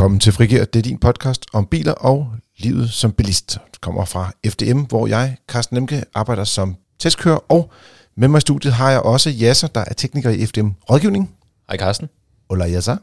[0.00, 0.64] Velkommen til Frigir.
[0.64, 3.58] Det er din podcast om biler og livet som bilist.
[3.72, 7.72] Det kommer fra FDM, hvor jeg, Carsten Nemke, arbejder som testkører, og
[8.16, 11.34] med mig i studiet har jeg også Jasser, der er tekniker i FDM Rådgivning.
[11.68, 12.08] Hej Carsten.
[12.50, 12.96] Hola Jasser.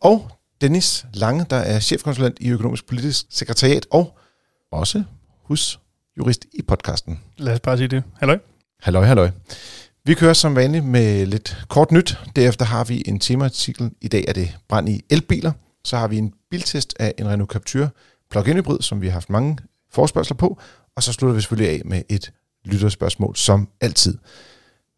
[0.00, 0.30] Og
[0.60, 4.18] Dennis Lange, der er chefkonsulent i Økonomisk Politisk Sekretariat og
[4.72, 5.02] også
[5.44, 7.20] husjurist i podcasten.
[7.38, 8.02] Lad os bare sige det.
[8.18, 8.38] Halløj.
[8.82, 9.30] Halløj, halløj.
[10.04, 12.18] Vi kører som vanligt med lidt kort nyt.
[12.36, 13.90] Derefter har vi en temaartikel.
[14.00, 15.52] I dag er det brand i elbiler.
[15.86, 17.88] Så har vi en biltest af en Renault Captur
[18.30, 19.58] plug-in hybrid, som vi har haft mange
[19.92, 20.58] forspørgseler på.
[20.96, 22.32] Og så slutter vi selvfølgelig af med et
[22.64, 24.18] lytterspørgsmål, som altid.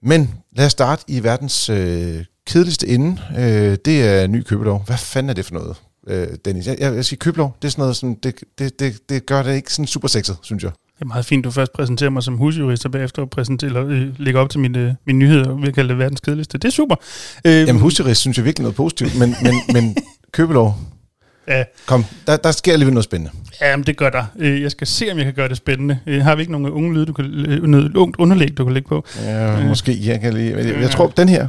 [0.03, 3.23] Men lad os starte i verdens øh, kedeligste ende.
[3.39, 4.85] Øh, det er ny købelov.
[4.87, 6.67] Hvad fanden er det for noget, øh, Dennis?
[6.67, 7.57] Jeg, jeg, jeg siger købelov.
[7.63, 10.37] Det er sådan noget, sådan, det, det, det, det gør det ikke sådan super sexet,
[10.43, 10.71] synes jeg.
[10.71, 14.41] Det er meget fint, du først præsenterer mig som husjurist, og bagefter præsenterer, øh, lægger
[14.41, 16.59] op til mine, mine nyheder, og vil kalde det verdens kedeligste.
[16.59, 16.95] Det er super.
[17.45, 19.97] Øh, Jamen husjurist synes jeg virkelig noget positivt, men, men, men
[20.33, 20.75] købelov,
[21.49, 21.65] Ja.
[21.87, 23.33] Kom, der, der sker alligevel noget spændende.
[23.61, 24.25] Ja, men det gør der.
[24.39, 25.99] Øh, jeg skal se, om jeg kan gøre det spændende.
[26.07, 27.25] Øh, har vi ikke nogen unge lyde, du kan,
[27.63, 29.05] noget ungt underlæg, du kan lægge på?
[29.23, 29.69] Ja, øh.
[29.69, 29.99] måske.
[30.05, 31.49] Jeg, kan lige, jeg, jeg tror, den her.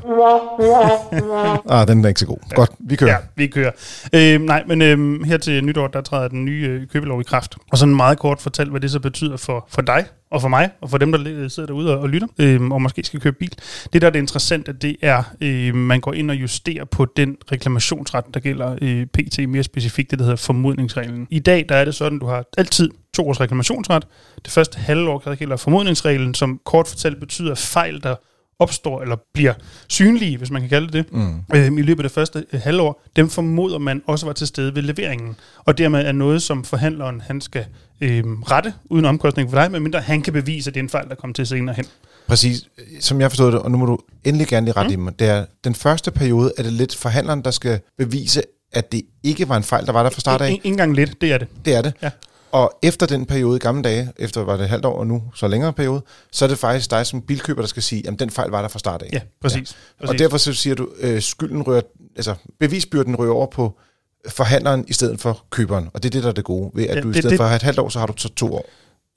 [1.69, 2.37] ah, den er ikke så god.
[2.55, 3.11] Godt, vi kører.
[3.11, 3.71] Ja, vi kører.
[4.13, 7.55] Øh, nej, men øh, her til nytår, der træder den nye øh, købelov i kraft.
[7.71, 10.69] Og sådan meget kort fortalt, hvad det så betyder for, for dig og for mig,
[10.81, 13.53] og for dem, der sidder derude og, lytter, øh, og måske skal købe bil.
[13.93, 17.37] Det, der er det interessante, det er, øh, man går ind og justerer på den
[17.51, 21.27] reklamationsret, der gælder øh, PT mere specifikt, det der hedder formodningsreglen.
[21.29, 24.07] I dag, der er det sådan, du har altid to års reklamationsret.
[24.45, 28.15] Det første halvår år gælder formodningsreglen, som kort fortalt betyder fejl, der
[28.59, 29.53] opstår eller bliver
[29.87, 31.41] synlige, hvis man kan kalde det mm.
[31.55, 34.75] øh, i løbet af det første øh, halvår, dem formoder man også var til stede
[34.75, 35.35] ved leveringen.
[35.65, 37.65] Og dermed er noget, som forhandleren han skal
[38.01, 41.09] øh, rette uden omkostning for dig, medmindre han kan bevise, at det er en fejl,
[41.09, 41.85] der kommer til senere hen.
[42.27, 42.67] Præcis.
[42.99, 45.01] Som jeg forstod det, og nu må du endelig gerne lige rette mm.
[45.01, 48.91] i mig, det er, den første periode er det lidt forhandleren, der skal bevise, at
[48.91, 50.51] det ikke var en fejl, der var der fra start af.
[50.51, 51.47] Ikke engang lidt, det er det.
[51.65, 51.93] Det er det.
[52.01, 52.09] Ja.
[52.57, 55.23] Og efter den periode i gamle dage, efter var det et halvt år og nu
[55.35, 56.01] så længere periode,
[56.31, 58.67] så er det faktisk dig som bilkøber, der skal sige, at den fejl var der
[58.67, 59.09] fra start af.
[59.13, 59.55] Ja, præcis.
[59.55, 59.61] Ja.
[59.61, 60.13] præcis.
[60.13, 61.81] Og derfor så siger du, øh, skylden rører,
[62.15, 63.77] altså bevisbyrden rører over på
[64.29, 65.89] forhandleren i stedet for køberen.
[65.93, 67.37] Og det er det, der er det gode, ved at ja, du i stedet det,
[67.37, 68.65] for at have et halvt år, så har du så to år.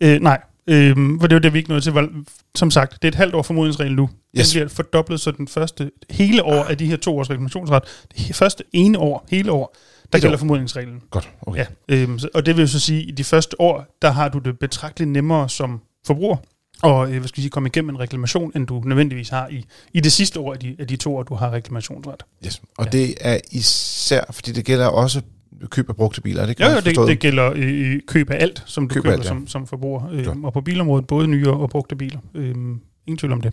[0.03, 2.09] Øh, nej, øh, for det er jo det, vi ikke nåede til.
[2.55, 4.11] Som sagt, det er et halvt år formodningsregel nu.
[4.39, 4.49] Yes.
[4.49, 7.83] Den bliver fordoblet, så den første hele år af de her to års reklamationsret,
[8.17, 9.77] det første ene år, hele år,
[10.13, 11.03] der gælder formodningsreglen.
[11.11, 11.65] Godt, okay.
[11.89, 14.29] Ja, øhm, og det vil jo så sige, at i de første år, der har
[14.29, 16.37] du det betragteligt nemmere som forbruger,
[16.83, 19.65] og øh, hvad skal jeg sige, komme igennem en reklamation, end du nødvendigvis har i,
[19.95, 22.23] i det sidste år af de, af de to år, du har reklamationsret.
[22.47, 22.63] Yes.
[22.79, 22.91] Og ja.
[22.91, 25.21] det er især, fordi det gælder også
[25.71, 28.63] køb af brugte biler, det kan jo, jo det, det gælder øh, køb af alt,
[28.67, 29.29] som du køb køber alt, ja.
[29.29, 30.09] som, som forbruger.
[30.13, 32.19] Øh, og på bilområdet, både nye og brugte biler.
[32.35, 32.55] Øh,
[33.07, 33.53] ingen tvivl om det.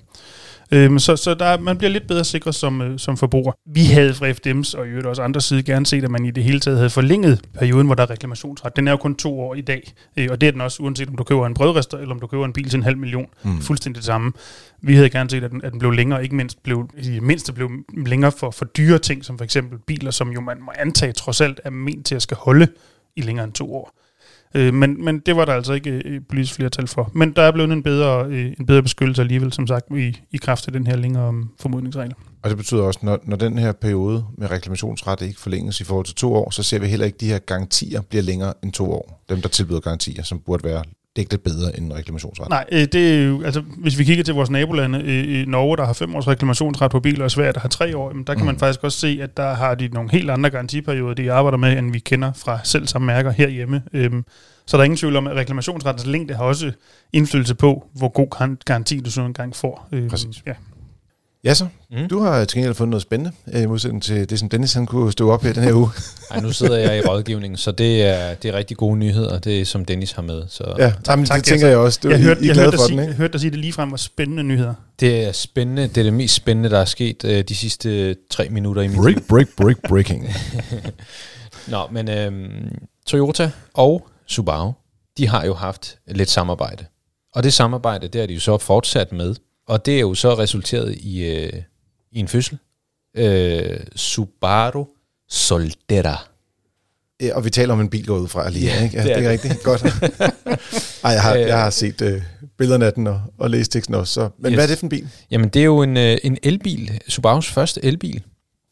[0.72, 3.52] Øhm, så så der, man bliver lidt bedre sikret som, øh, som forbruger.
[3.74, 6.32] Vi havde fra FDM's og i øvrigt også andre side gerne set, at man i
[6.32, 8.76] det hele taget havde forlænget perioden, hvor der er reklamationsret.
[8.76, 11.10] Den er jo kun to år i dag, øh, og det er den også, uanset
[11.10, 13.28] om du køber en brødrester, eller om du køber en bil til en halv million.
[13.44, 13.62] Mm.
[13.62, 14.32] Fuldstændig det samme.
[14.82, 17.22] Vi havde gerne set, at den, at den blev længere, ikke mindst blev, i det
[17.22, 17.70] mindste blev
[18.06, 21.42] længere for, for dyre ting, som for eksempel biler, som jo man må antage trods
[21.42, 22.68] alt er ment til at skal holde
[23.16, 24.07] i længere end to år.
[24.56, 27.12] Øh, men, men det var der altså ikke øh, politisk flertal for.
[27.14, 30.38] Men der er blevet en bedre, øh, en bedre beskyttelse alligevel, som sagt, i, i
[30.38, 32.14] kraft af den her længere um, formodningsregel.
[32.44, 36.06] Og det betyder også, når, når den her periode med reklamationsret ikke forlænges i forhold
[36.06, 38.74] til to år, så ser vi heller ikke, at de her garantier bliver længere end
[38.74, 39.24] to år.
[39.30, 40.84] Dem, der tilbyder garantier, som burde være
[41.24, 42.50] det lidt bedre end reklamationsret.
[42.50, 45.06] Nej, øh, det er jo, altså, hvis vi kigger til vores nabolande,
[45.42, 48.14] i Norge, der har fem års reklamationsret på biler, og Sverige, der har tre år,
[48.28, 48.46] der kan mm.
[48.46, 51.78] man faktisk også se, at der har de nogle helt andre garantiperioder, de arbejder med,
[51.78, 53.84] end vi kender fra selv samme mærker herhjemme.
[53.94, 54.26] Øhm,
[54.66, 56.72] så der er ingen tvivl om, at reklamationsrettens længde har også
[57.14, 59.88] indflydelse på, hvor god garanti du så engang får.
[59.92, 60.44] Øhm, Præcis.
[60.46, 60.54] Ja.
[61.44, 62.08] Ja så, mm.
[62.08, 64.86] du har til gengæld fundet noget spændende, øh, i modsætning til det, som Dennis han
[64.86, 65.90] kunne stå op i den her uge.
[66.32, 69.62] Nej, nu sidder jeg i rådgivningen, så det er, det er rigtig gode nyheder, det
[69.62, 70.44] er som Dennis har med.
[70.50, 70.76] Så.
[70.78, 72.00] Ja, tak, tak, det tænker jeg også.
[72.04, 73.04] Du, jeg, hørte, I, I jeg, hørte for den, ikke?
[73.04, 74.74] jeg hørte dig sige det lige frem var spændende nyheder.
[75.00, 78.50] Det er spændende, det er det mest spændende, der er sket uh, de sidste tre
[78.50, 80.30] minutter i mit Break, break, break, breaking.
[81.68, 84.72] Nå, men øhm, Toyota og Subaru,
[85.18, 86.86] de har jo haft lidt samarbejde.
[87.36, 89.36] Og det samarbejde, det er de jo så fortsat med.
[89.68, 91.54] Og det er jo så resulteret i, øh,
[92.12, 92.58] i en fødsel.
[93.18, 94.86] Øh, Subaru
[95.30, 96.28] Solterra.
[97.22, 98.98] Ja, og vi taler om en bil gået ud fra lige, ja, ikke?
[98.98, 99.64] Ja, det er, det er rigtigt.
[99.64, 99.84] Godt.
[101.04, 102.22] Ej, jeg har, jeg har set øh,
[102.58, 104.14] billederne af den og, og læst teksten også.
[104.14, 104.30] Så.
[104.40, 104.56] Men yes.
[104.56, 105.10] hvad er det for en bil?
[105.32, 107.02] Jamen, det er jo en, øh, en elbil.
[107.08, 108.24] Subarus første elbil,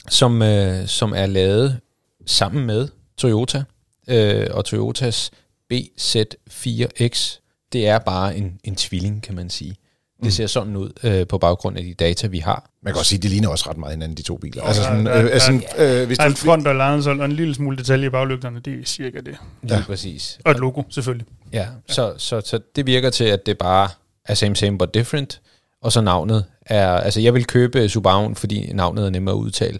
[0.09, 1.79] som, øh, som er lavet
[2.25, 2.87] sammen med
[3.17, 3.63] Toyota.
[4.07, 5.31] Øh, og Toyotas
[5.73, 7.39] BZ4X,
[7.73, 9.75] det er bare en, en tvilling, kan man sige.
[10.23, 12.69] Det ser sådan ud øh, på baggrund af de data, vi har.
[12.83, 14.63] Man kan også sige, at de ligner også ret meget hinanden, de to biler.
[14.63, 17.19] Altså sådan, der- øh, der- altså, øh, hvis Der er du, en front og lansol
[17.19, 19.37] og en lille smule detalje i baglygterne, det er cirka det.
[19.61, 19.81] Lige Ja.
[19.87, 20.39] præcis.
[20.45, 21.27] Og et logo, selvfølgelig.
[21.53, 23.89] Ja, så, så, så det virker til, at det bare
[24.25, 25.41] er same, same, but different.
[25.81, 26.89] Og så navnet er...
[26.91, 29.79] Altså, jeg vil købe Subaru'en, fordi navnet er nemmere at udtale,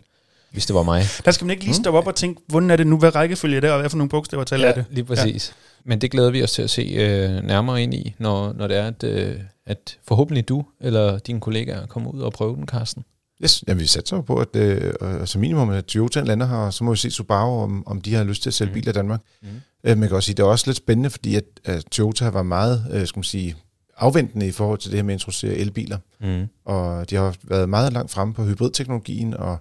[0.52, 1.04] hvis det var mig.
[1.26, 3.58] Der skal man ikke lige stoppe op og tænke, hvordan er det nu, hvad rækkefølge
[3.58, 4.74] er det, og hvad for nogle bogstaver taler ja.
[4.74, 4.86] det?
[4.90, 5.54] lige præcis.
[5.86, 8.78] Men det glæder vi os til at se øh, nærmere ind i, når, når det
[8.78, 9.36] er, at, øh,
[9.66, 13.04] at forhåbentlig du eller dine kollegaer kommer ud og prøver den, Carsten.
[13.44, 14.94] yes, jamen, vi satser jo på, at øh,
[15.26, 18.14] som minimum, at Toyota lander her, og så må vi se Subaru, om, om de
[18.14, 18.74] har lyst til at sælge Mhm.
[18.74, 19.22] biler i Danmark.
[19.42, 19.50] Mhm.
[19.84, 22.44] Øh, man kan også sige, det er også lidt spændende, fordi at, at Toyota var
[22.44, 23.56] meget, øh, skal man sige,
[23.98, 25.98] afventende i forhold til det her med at introducere elbiler.
[26.22, 26.48] Mm.
[26.66, 29.58] Og de har været meget langt fremme på hybridteknologien, og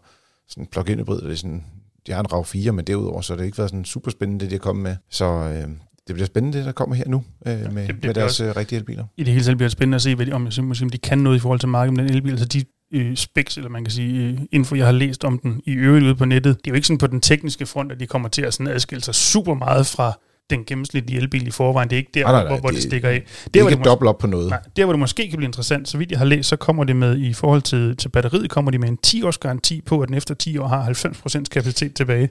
[0.48, 1.64] sådan plug-in hybrid, det er sådan,
[2.06, 4.50] de har en RAV4, men derudover, så har det ikke været sådan super spændende, det
[4.50, 4.96] de er kommet med.
[5.10, 5.68] Så øh,
[6.06, 8.44] det bliver spændende, det der kommer her nu, øh, med, det med bliver deres også-
[8.44, 9.04] øh, rigtige elbiler.
[9.16, 10.98] I det hele taget bliver det spændende at se, hvad de, om, synes, om de
[10.98, 12.30] kan noget i forhold til markedet med den elbil.
[12.30, 15.60] Altså de øh, specs, eller man kan sige, øh, info, jeg har læst om den
[15.64, 16.56] i øvrigt ude på nettet.
[16.64, 18.66] Det er jo ikke sådan på den tekniske front, at de kommer til at sådan
[18.72, 20.12] adskille sig super meget fra
[20.50, 21.90] den gennemsnitlige elbil i forvejen.
[21.90, 23.22] Det er ikke der, Nej, nej, nej, hvor, hvor det, det- stikker af.
[23.54, 24.50] Det er ikke det, dobbelt op på noget.
[24.50, 26.84] nej, der, hvor det måske kan blive interessant, så vidt jeg har læst, så kommer
[26.84, 30.08] det med, i forhold til, til batteriet, kommer de med en 10-års garanti på, at
[30.08, 30.84] den efter 10 år har
[31.38, 32.28] 90% kapacitet tilbage.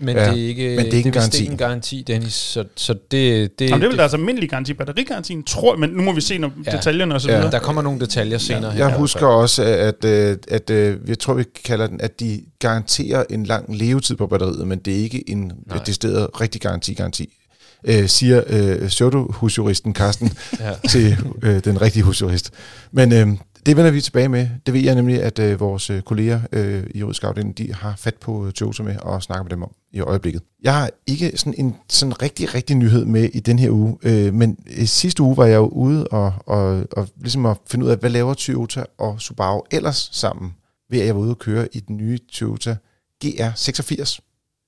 [0.00, 1.46] Men, Ja, det er ikke, men det er ikke en vist garanti.
[1.46, 2.32] en garanti, Dennis.
[2.32, 4.74] Så, så det, det, Jamen, det er vel deres almindelige garanti.
[4.74, 6.70] Batterigarantien tror men nu må vi se når Ja.
[6.76, 7.36] detaljerne og så Ja.
[7.36, 7.50] videre.
[7.52, 8.70] der kommer nogle detaljer senere.
[8.70, 12.20] her i Jeg husker også, at, at, at, at jeg tror, vi kalder den, at
[12.20, 15.52] de garanterer en lang levetid på batteriet, men det er ikke en
[15.86, 17.36] decideret rigtig garanti-garanti.
[17.84, 20.70] Øh, siger øh, pseudo-husjuristen Carsten Ja.
[20.90, 22.50] til øh, den rigtige husjurist.
[22.92, 23.28] Men øh,
[23.66, 24.48] det vender vi tilbage med.
[24.66, 27.96] Det ved jeg nemlig, at øh, vores øh, kolleger øh, i juridisk afdeling, de har
[27.96, 30.42] fat på øh, Toyota med og snakker med dem om i øjeblikket.
[30.62, 34.34] Jeg har ikke sådan en sådan rigtig, rigtig nyhed med i den her uge, øh,
[34.34, 37.90] men øh, sidste uge var jeg jo ude og, og, og ligesom at finde ud
[37.90, 40.54] af, hvad laver Toyota og Subaru ellers sammen,
[40.90, 42.76] ved at jeg var ude og køre i den nye Toyota
[43.24, 44.18] GR86.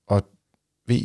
[0.08, 0.22] Og
[0.88, 1.00] ved,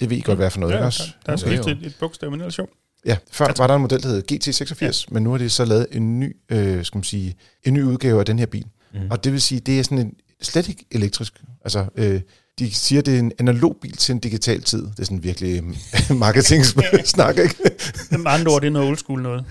[0.00, 1.02] det ved I godt, hvad for noget, Ja, ikke også?
[1.26, 1.62] der er Jo, jo.
[1.62, 2.70] skiftet et, et bogstav, men ellers sjovt.
[3.06, 4.90] Ja, før var der en model, der hed GT86, ja.
[5.14, 8.20] men nu har de så lavet en ny, øh, skal man sige, en ny udgave
[8.20, 8.66] af den her bil.
[8.94, 9.00] Mm.
[9.10, 11.42] Og det vil sige, det er sådan en slet ikke elektrisk.
[11.64, 12.20] Altså, øh,
[12.58, 14.82] de siger, det er en analog bil til en digital tid.
[14.82, 15.62] Det er sådan virkelig
[16.24, 17.56] marketing-snak, ikke?
[18.10, 19.44] Med andre ord, det er noget old school noget.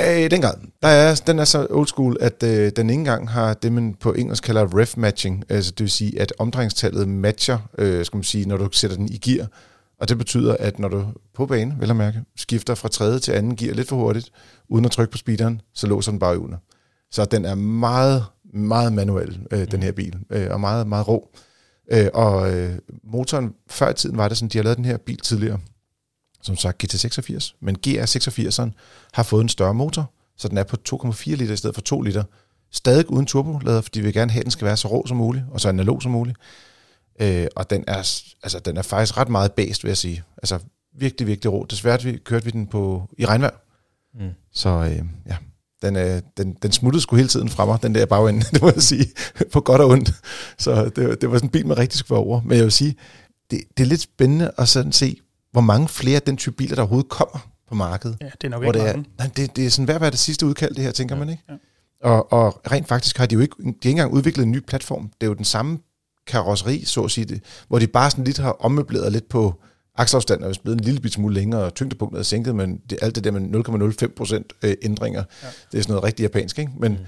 [0.00, 0.54] Øh, den grad.
[0.82, 3.94] Der er, den er så old school, at øh, den ikke engang har det, man
[4.00, 5.44] på engelsk kalder ref matching.
[5.48, 9.08] Altså, det vil sige, at omdrejningstallet matcher, øh, skal man sige, når du sætter den
[9.08, 9.46] i gear.
[10.02, 13.32] Og det betyder, at når du på bane, vel at mærke, skifter fra tredje til
[13.32, 14.30] anden gear lidt for hurtigt,
[14.68, 16.58] uden at trykke på speederen, så låser den bare under.
[17.10, 21.30] Så den er meget, meget manuel, øh, den her bil, øh, og meget, meget rå.
[21.92, 24.96] Øh, og øh, motoren, før i tiden var det sådan, de har lavet den her
[24.96, 25.58] bil tidligere,
[26.42, 28.70] som sagt GT86, men GR86'eren
[29.12, 32.00] har fået en større motor, så den er på 2,4 liter i stedet for 2
[32.00, 32.24] liter.
[32.70, 35.16] Stadig uden turbolader, fordi vi vil gerne have, at den skal være så rå som
[35.16, 36.38] muligt, og så analog som muligt.
[37.20, 37.96] Øh, og den er,
[38.42, 40.22] altså, den er faktisk ret meget bæst, vil jeg sige.
[40.36, 40.58] Altså
[40.98, 41.66] virkelig, virkelig rå.
[41.70, 43.54] Desværre vi, kørte vi den på, i regnvejr,
[44.20, 44.30] Mm.
[44.52, 45.36] så øh, ja,
[45.82, 48.70] den, øh, den, den smuttede sgu hele tiden fra mig, den der bagende, det må
[48.70, 49.06] jeg sige,
[49.52, 50.12] på godt og ondt.
[50.58, 52.40] Så det, det var sådan en bil, man rigtig skulle være over.
[52.40, 52.94] Men jeg vil sige,
[53.50, 55.20] det, det er lidt spændende at sådan se,
[55.52, 58.16] hvor mange flere af den type biler, der overhovedet kommer på markedet.
[58.20, 59.10] Ja, det er nok Hvor ikke det, er, mange.
[59.18, 61.28] nej, det, det er sådan at være det sidste udkald, det her, tænker ja, man
[61.28, 61.42] ikke?
[61.48, 61.54] ja.
[62.10, 64.58] Og, og rent faktisk har de jo ikke, de har ikke engang udviklet en ny
[64.66, 65.10] platform.
[65.20, 65.78] Det er jo den samme
[66.26, 69.60] karosseri, så at sige det, hvor de bare sådan lidt har ommøbleret lidt på
[69.98, 73.14] akselafstanden, er blevet en lille bit smule længere, og tyngdepunktet er sænket, men det, alt
[73.14, 75.48] det der med 0,05 procent øh, ændringer, ja.
[75.72, 76.72] det er sådan noget rigtig japansk, ikke?
[76.78, 76.98] Men mm.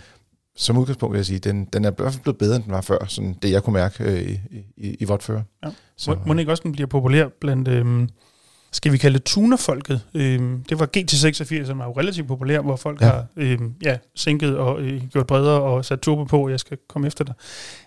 [0.56, 2.72] som udgangspunkt vil jeg sige, den, den er i hvert fald blevet bedre, end den
[2.72, 4.38] var før, sådan det jeg kunne mærke øh, i,
[4.76, 5.42] i, i vort før.
[5.64, 5.70] Ja.
[5.96, 8.08] Så, Må, må den ikke også den bliver populær blandt, øhm,
[8.74, 10.00] skal vi kalde det tunerfolket?
[10.14, 13.06] Øhm, det var GT86, som var jo relativt populær, hvor folk Ja.
[13.06, 16.78] har øhm, ja, sænket og øh, gjort bredere og sat turbo på, og jeg skal
[16.88, 17.34] komme efter dig.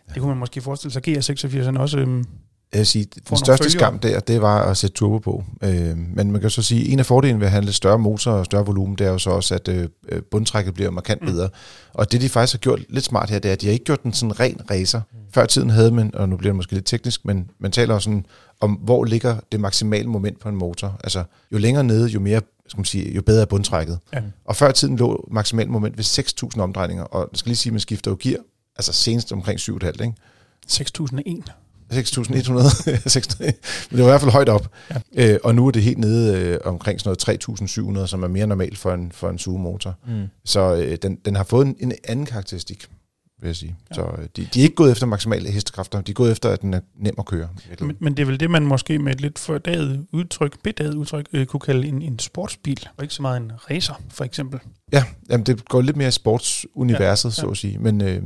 [0.07, 0.13] Ja.
[0.13, 1.97] Det kunne man måske forestille sig, GR86 også...
[1.99, 2.25] Øhm,
[2.71, 5.43] Jeg vil sige, den nogle største skam der, det var at sætte turbo på.
[5.63, 8.31] Øh, men man kan jo så sige, en af fordelene ved at lidt større motor
[8.31, 11.27] og større volumen, det er jo så også, at øh, øh, bundtrækket bliver markant Mm.
[11.27, 11.49] bedre.
[11.93, 13.85] Og det de faktisk har gjort lidt smart her, det er, at de har ikke
[13.85, 15.01] gjort den sådan ren racer.
[15.31, 17.93] Før i tiden havde man, og nu bliver det måske lidt teknisk, men man taler
[17.93, 18.25] også sådan
[18.61, 20.99] om, hvor ligger det maksimale moment på en motor.
[21.03, 23.99] Altså, jo længere nede, jo mere skal man sige, jo bedre er bundtrækket.
[24.13, 24.21] Ja.
[24.45, 26.03] Og før tiden lå maksimalt moment ved
[26.55, 28.39] 6.000 omdrejninger, og jeg skal lige sige, at man skifter jo gear,
[28.75, 30.13] altså senest omkring 7,5, ikke?
[30.67, 31.51] 6001.
[31.93, 33.53] 6.100, 600,
[33.89, 34.71] men det var i hvert fald højt op.
[35.15, 35.33] Ja.
[35.33, 38.47] Øh, og nu er det helt nede øh, omkring sådan noget 3.700, som er mere
[38.47, 39.95] normalt for en, for en sugemotor.
[40.07, 40.27] Mm.
[40.45, 42.87] Så øh, den, den har fået en, en anden karakteristik.
[43.41, 43.75] vil jeg sige.
[43.89, 43.95] Ja.
[43.95, 46.61] Så øh, de, de er ikke gået efter maksimale hestekræfter, de er gået efter, at
[46.61, 47.49] den er nem at køre.
[47.79, 51.25] Men, men det er vel det, man måske med et lidt fordaget udtryk, bedaget udtryk,
[51.33, 54.59] øh, kunne kalde en, en sportsbil, og ikke så meget en racer, for eksempel.
[54.93, 57.45] Ja, jamen det går lidt mere i sportsuniverset, ja, ja.
[57.45, 57.77] så at sige.
[57.79, 58.21] Men øh,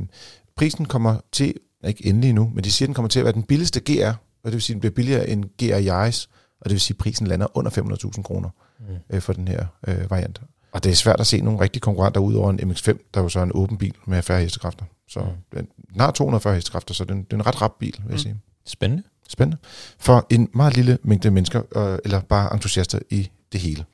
[0.56, 1.54] prisen kommer til,
[1.88, 4.08] ikke endelig nu, men de siger, at den kommer til at være den billigste GR,
[4.08, 6.28] og det vil sige, at den bliver billigere end GR Yaris,
[6.60, 8.48] og det vil sige, at prisen lander under 500.000 kroner
[8.80, 8.84] mm.
[9.10, 10.40] øh, for den her øh, variant.
[10.72, 13.22] Og det er svært at se nogle rigtige konkurrenter ud over en MX-5, der er
[13.22, 14.84] jo så en åben bil med færre hestekræfter.
[15.08, 15.58] Så mm.
[15.58, 18.12] den, den har 240 hestekræfter, så den, det er en ret rap bil, vil jeg
[18.12, 18.18] mm.
[18.18, 18.36] sige.
[18.66, 19.02] Spændende.
[19.28, 19.56] Spændende.
[19.98, 23.84] For en meget lille mængde mennesker, øh, eller bare entusiaster i det hele.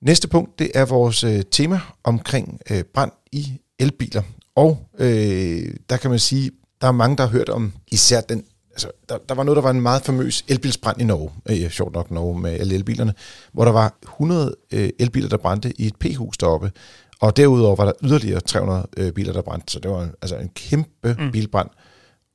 [0.00, 4.22] Næste punkt, det er vores øh, tema omkring øh, brand i elbiler.
[4.54, 6.50] Og øh, der kan man sige,
[6.84, 9.62] der er mange, der har hørt om især den altså, der, der var noget, der
[9.62, 13.14] var en meget famøs elbilsbrand i Norge, øh, sjovt nok Norge med alle elbilerne,
[13.52, 16.72] hvor der var 100 øh, elbiler, der brændte i et p-hus deroppe,
[17.20, 20.48] og derudover var der yderligere 300 øh, biler, der brændte, så det var altså en
[20.48, 21.32] kæmpe mm.
[21.32, 21.68] bilbrand.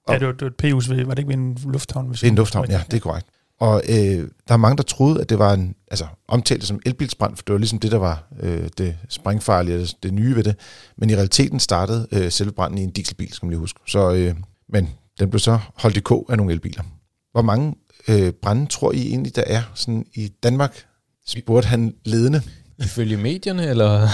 [0.08, 2.10] Og, ja, det var, det var et p-hus, var det ikke ved en lufthavn?
[2.10, 3.28] Ved en lufthavn, ja, det er korrekt.
[3.60, 7.36] Og øh, der er mange, der troede, at det var en, altså omtalt som elbilsbrand,
[7.36, 10.56] for det var ligesom det, der var øh, det sprængfarlige, det, det nye ved det.
[10.98, 13.80] Men i realiteten startede øh, selve branden i en dieselbil, skal man lige huske.
[13.88, 14.36] Så, øh,
[14.70, 14.90] men
[15.20, 16.84] den blev så holdt i kog af nogle elbiler.
[17.32, 17.76] Hvor mange
[18.08, 20.86] øh, brænde tror I egentlig, der er sådan i Danmark?
[21.28, 22.42] Spurgte han ledende.
[22.80, 24.08] Ifølge medierne, eller?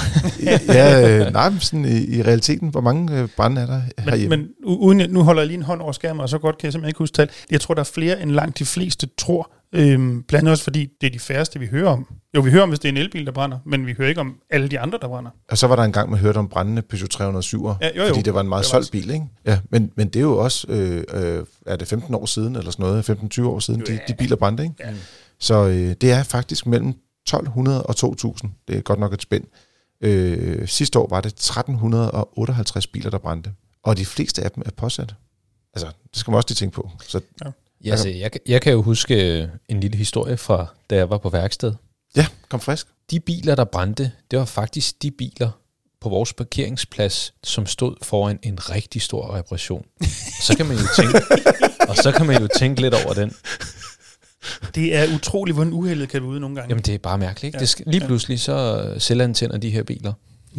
[0.68, 4.38] ja, øh, nej, sådan i, i realiteten, hvor mange øh, brænde er der herhjemme?
[4.38, 6.66] Men, men uden, nu holder jeg lige en hånd over skærmen, og så godt kan
[6.66, 7.30] jeg simpelthen ikke huske tal.
[7.52, 9.52] Jeg tror, der er flere end langt de fleste tror.
[9.74, 12.08] Øhm, blandt andet også fordi, det er de færreste, vi hører om.
[12.36, 14.22] Jo, vi hører om, hvis det er en elbil, der brænder, men vi hører ikke
[14.22, 15.32] om alle de andre, der brænder.
[15.50, 18.08] Og så var der en gang, man hørte om brændende Peugeot 307, ja, jo, jo,
[18.08, 19.26] fordi det var en meget solgt bil, ikke?
[19.46, 22.72] Ja, men, men det er jo også, øh, øh, er det 15 år siden, eller
[22.72, 23.94] sådan noget, 15-20 år siden, jo, ja.
[23.94, 24.76] de, de biler brændte, ikke?
[24.80, 24.94] Ja.
[25.40, 26.94] Så øh, det er faktisk mellem
[27.28, 28.52] 1200 og 2000.
[28.68, 29.44] Det er godt nok et spænd.
[30.02, 33.52] Øh, sidste år var det 1358 biler, der brændte.
[33.84, 35.16] Og de fleste af dem er påsat.
[35.74, 36.92] Altså, det skal man også lige tænke på.
[37.08, 37.52] Så, ja.
[37.86, 41.18] Ja, altså, jeg, jeg kan jo huske øh, en lille historie fra, da jeg var
[41.18, 41.74] på værksted.
[42.16, 42.88] Ja, kom frisk.
[43.12, 45.50] De biler, der brændte, det var faktisk de biler
[46.02, 49.86] på vores parkeringsplads, som stod foran en rigtig stor reparation.
[50.42, 51.22] Så kan man jo tænke,
[51.90, 53.36] og så kan man jo tænke lidt over den.
[54.76, 56.70] Det er utroligt, hvordan uheldet kan være ude nogle gange.
[56.70, 57.44] Jamen, det er bare mærkeligt.
[57.44, 57.56] Ikke?
[57.56, 57.60] Ja.
[57.60, 60.14] Det skal, lige pludselig så selvantænder de her biler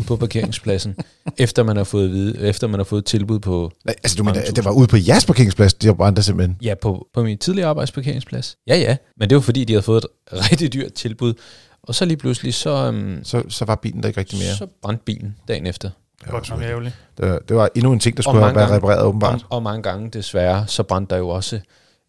[0.07, 0.97] på parkeringspladsen,
[1.39, 3.73] efter man har fået vide, efter man har fået tilbud på...
[3.85, 6.57] Nej, altså du mener, det var ude på jeres parkeringsplads, de har brændt simpelthen?
[6.63, 8.57] Ja, på, på min tidligere arbejdsparkeringsplads.
[8.67, 8.97] Ja, ja.
[9.17, 10.07] Men det var fordi, de havde fået et
[10.51, 11.35] rigtig dyrt tilbud.
[11.83, 12.89] Og så lige pludselig, så...
[12.89, 14.55] Um, så, så var bilen der ikke rigtig mere?
[14.57, 15.91] Så brændte bilen dagen efter.
[16.25, 16.95] Det var nok ærgerligt.
[17.19, 19.35] Det, det var endnu en ting, der skulle have været repareret åbenbart.
[19.35, 21.61] Og, og mange gange desværre, så brændte der jo også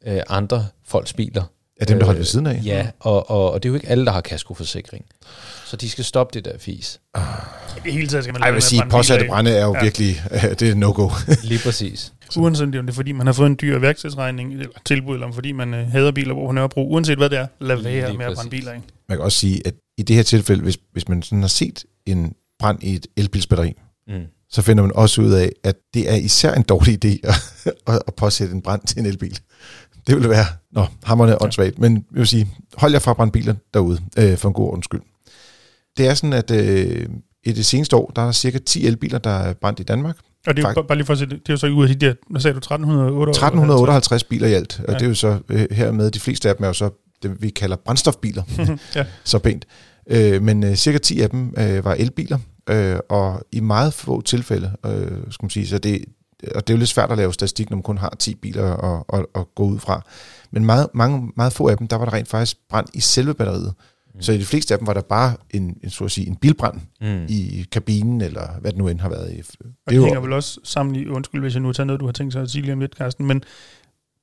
[0.07, 1.43] øh, andre folks biler
[1.79, 2.62] Ja, dem, der holder ved siden af.
[2.65, 5.05] Ja, og, og, og det er jo ikke alle, der har kaskoforsikring.
[5.65, 7.00] Så de skal stoppe det der fis.
[7.13, 7.24] Ah.
[7.86, 9.84] I hele tiden skal man Ej, jeg vil sige, påsatte brænde er jo ja.
[9.84, 10.22] virkelig,
[10.60, 11.10] det er no-go.
[11.43, 12.13] Lige præcis.
[12.38, 15.51] Uanset om det er fordi, man har fået en dyr værkstedsregning, eller tilbud, eller fordi
[15.51, 18.50] man uh, hader biler på Nørrebro, uanset hvad det er, lad være med at brænde
[18.50, 18.84] biler ind.
[19.10, 21.86] Man kan også sige, at i det her tilfælde, hvis, hvis man sådan har set
[22.05, 23.74] en brand i et elbilsbatteri,
[24.07, 24.24] mm.
[24.50, 27.36] så finder man også ud af, at det er især en dårlig idé at,
[27.93, 29.39] at, at påsætte en brand til en elbil.
[30.08, 31.44] Det ville være nå, hammerne ja.
[31.44, 31.80] åndssvagt.
[31.80, 32.48] Men jeg vil sige,
[32.78, 35.02] hold jer fra at brænde biler derude, øh, for en god undskyld.
[35.98, 37.06] Det er sådan, at øh,
[37.44, 40.18] i det seneste år, der er cirka 10 elbiler, der er brændt i Danmark.
[40.48, 41.90] Og det er jo, bare lige for at se, det er jo så ud af
[41.90, 43.38] de der, hvad sagde du, 1358?
[43.38, 44.94] 1358 biler i alt, og ja.
[44.94, 46.90] det er jo så øh, hermed, de fleste af dem er jo så
[47.24, 48.44] det, vi kalder brændstofbiler,
[48.96, 49.06] ja.
[49.24, 49.66] så pænt.
[50.10, 52.38] Øh, men øh, cirka 10 af dem øh, var elbiler,
[52.70, 54.92] øh, og i meget få tilfælde, øh,
[55.30, 56.06] skal man sige, så det,
[56.56, 58.74] og det er jo lidt svært at lave statistik, når man kun har 10 biler
[58.74, 60.01] at, at, at gå ud fra.
[60.51, 63.34] Men meget, mange, meget få af dem, der var der rent faktisk brand i selve
[63.34, 63.74] batteriet.
[64.15, 64.22] Mm.
[64.22, 66.36] Så i de fleste af dem var der bare en, en, så at sige, en
[66.36, 67.25] bilbrand mm.
[67.29, 69.34] i kabinen, eller hvad det nu end har været.
[69.34, 69.38] I.
[69.38, 72.06] Det, og det hænger vel også sammen i, undskyld hvis jeg nu tager noget, du
[72.06, 73.44] har tænkt sig at sige lige om lidt, Carsten, men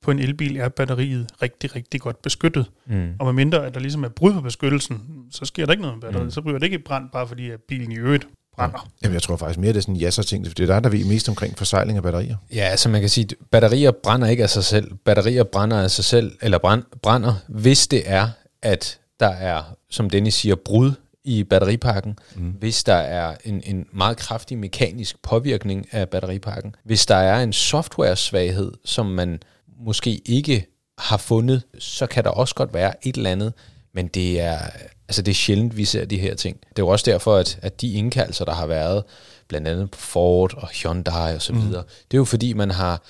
[0.01, 2.71] på en elbil er batteriet rigtig, rigtig godt beskyttet.
[2.85, 3.09] Mm.
[3.19, 5.97] Og med mindre, at der ligesom er brud på beskyttelsen, så sker der ikke noget
[5.97, 6.25] med batteriet.
[6.25, 6.31] Mm.
[6.31, 8.89] Så bliver det ikke i brand, bare fordi at bilen i øvrigt brænder.
[9.03, 10.45] Jamen, jeg tror faktisk mere, det er sådan en jasser-ting.
[10.45, 12.35] Det er der, der vi mest omkring forsejling af batterier.
[12.53, 14.91] Ja, altså man kan sige, batterier brænder ikke af sig selv.
[15.05, 18.29] Batterier brænder af sig selv, eller brænd, brænder, hvis det er,
[18.61, 20.91] at der er, som Dennis siger, brud
[21.23, 22.49] i batteripakken, mm.
[22.49, 27.53] hvis der er en, en meget kraftig mekanisk påvirkning af batteripakken, hvis der er en
[27.53, 29.39] software-svaghed, som man
[29.79, 30.65] måske ikke
[30.97, 33.53] har fundet, så kan der også godt være et eller andet,
[33.93, 34.57] men det er,
[35.07, 36.59] altså det er sjældent, vi ser de her ting.
[36.59, 39.03] Det er jo også derfor, at, at de indkaldelser, der har været,
[39.47, 41.61] blandt andet på Ford og Hyundai og så mm.
[41.61, 41.89] videre, mm.
[42.11, 43.03] det er jo fordi, man har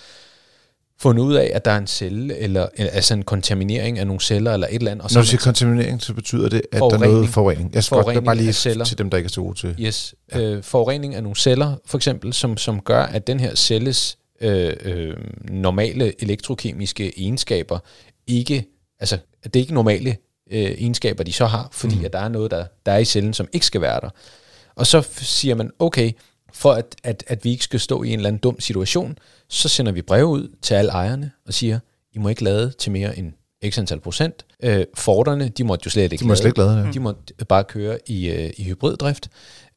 [1.00, 4.54] fundet ud af, at der er en celle, eller altså en kontaminering af nogle celler,
[4.54, 5.06] eller et eller andet.
[5.06, 7.74] Og Når du siger kontaminering, så betyder det, at der er noget forurening.
[7.74, 8.86] Jeg skal forurening godt bare lige celler.
[8.86, 9.76] til dem, der ikke er så gode til.
[9.80, 10.16] Yes.
[10.32, 10.40] Ja.
[10.40, 14.74] Øh, forurening af nogle celler, for eksempel, som, som gør, at den her celles øh,
[14.82, 15.14] øh,
[15.50, 17.80] normale elektrokemiske egenskaber
[18.28, 18.66] ikke,
[19.00, 20.18] altså det er ikke normale
[20.52, 22.06] øh, egenskaber, de så har, fordi mm.
[22.06, 24.10] at der er noget, der, der er i cellen, som ikke skal være der.
[24.76, 26.12] Og så siger man, okay,
[26.54, 29.18] for at, at, at vi ikke skal stå i en eller anden dum situation,
[29.50, 31.80] så sender vi breve ud til alle ejerne og siger,
[32.14, 33.34] I må ikke lade til mere end
[33.70, 34.46] x antal procent.
[34.64, 36.92] Øh, Forderne, de måtte jo slet ikke de må Slet ikke lade ja.
[36.92, 39.30] De måtte bare køre i, øh, i hybriddrift.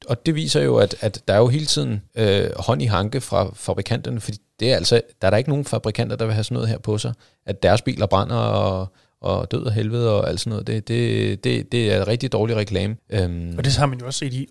[0.06, 3.20] Og det viser jo, at, at der er jo hele tiden øh, hånd i hanke
[3.20, 6.44] fra fabrikanterne, fordi det er altså, der er der ikke nogen fabrikanter, der vil have
[6.44, 7.12] sådan noget her på sig,
[7.46, 10.66] at deres biler brænder og, og død og helvede og alt sådan noget.
[10.66, 12.96] Det, det, det, det er rigtig dårlig reklame.
[13.10, 13.54] Øhm.
[13.58, 14.48] Og det har man jo også set i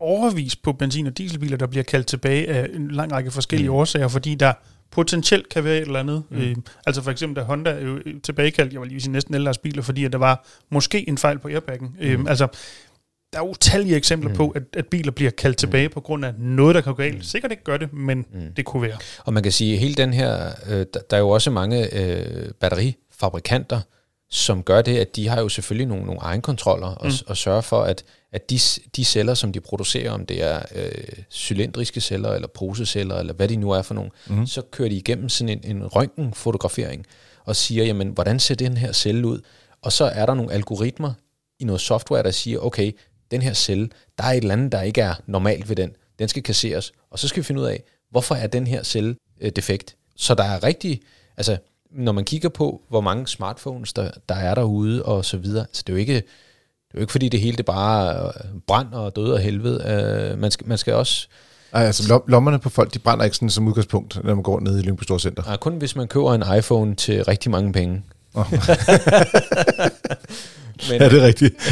[0.00, 3.74] overvis på benzin- og dieselbiler, der bliver kaldt tilbage af en lang række forskellige mm.
[3.74, 4.52] årsager, fordi der
[4.90, 6.22] potentielt kan være et eller andet.
[6.30, 6.36] Mm.
[6.36, 6.56] Øh,
[6.86, 9.58] altså for eksempel, da Honda er jo tilbagekaldt, jeg var lige sige næsten alle deres
[9.58, 11.96] biler, fordi at der var måske en fejl på airbaggen.
[12.00, 12.24] Øh, mm.
[12.24, 12.46] Øh, altså,
[13.32, 14.36] der er utallige eksempler mm.
[14.36, 15.58] på, at, at biler bliver kaldt mm.
[15.58, 17.14] tilbage på grund af noget, der kan gå galt.
[17.16, 17.22] Mm.
[17.22, 18.40] Sikkert ikke gør det, men mm.
[18.56, 18.96] det kunne være.
[19.24, 22.00] Og man kan sige, at hele den her, øh, der, der er jo også mange
[22.00, 23.80] øh, batterifabrikanter,
[24.30, 27.12] som gør det, at de har jo selvfølgelig nogle, nogle egenkontroller og, mm.
[27.26, 28.58] og sørger for, at, at de,
[28.96, 33.48] de celler, som de producerer, om det er øh, cylindriske celler eller poseceller, eller hvad
[33.48, 34.46] de nu er for nogle, mm.
[34.46, 37.06] så kører de igennem sådan en, en røntgenfotografering
[37.44, 39.40] og siger, jamen, hvordan ser den her celle ud?
[39.82, 41.12] Og så er der nogle algoritmer
[41.58, 42.92] i noget software, der siger, okay,
[43.30, 45.96] den her celle, der er et eller andet, der ikke er normalt ved den.
[46.18, 46.92] Den skal kasseres.
[47.10, 49.96] Og så skal vi finde ud af, hvorfor er den her celle øh, defekt?
[50.16, 51.00] Så der er rigtig,
[51.36, 51.56] altså
[51.96, 55.82] når man kigger på, hvor mange smartphones, der, der er derude og så videre, så
[55.86, 58.32] det er jo ikke, det er jo ikke fordi det hele det bare
[58.66, 60.32] brand og død og helvede.
[60.32, 61.28] Uh, man, skal, man skal også...
[61.72, 64.78] Ej, altså lommerne på folk, de brænder ikke sådan som udgangspunkt, når man går ned
[64.78, 65.42] i Lyngby Storcenter.
[65.42, 68.02] Nej, kun hvis man køber en iPhone til rigtig mange penge.
[68.34, 68.52] Oh.
[70.90, 71.62] Men, ja, det er rigtigt.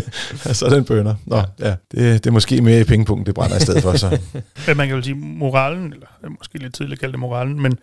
[0.56, 1.14] så er den bønder.
[1.26, 1.44] Nå, ja.
[1.60, 1.74] ja.
[1.90, 3.96] Det, det er måske mere i pengepunkten, det brænder i stedet for.
[3.96, 4.18] Så.
[4.66, 6.06] Men man kan jo sige, moralen, eller
[6.38, 7.78] måske lidt tidligt kalde det moralen, men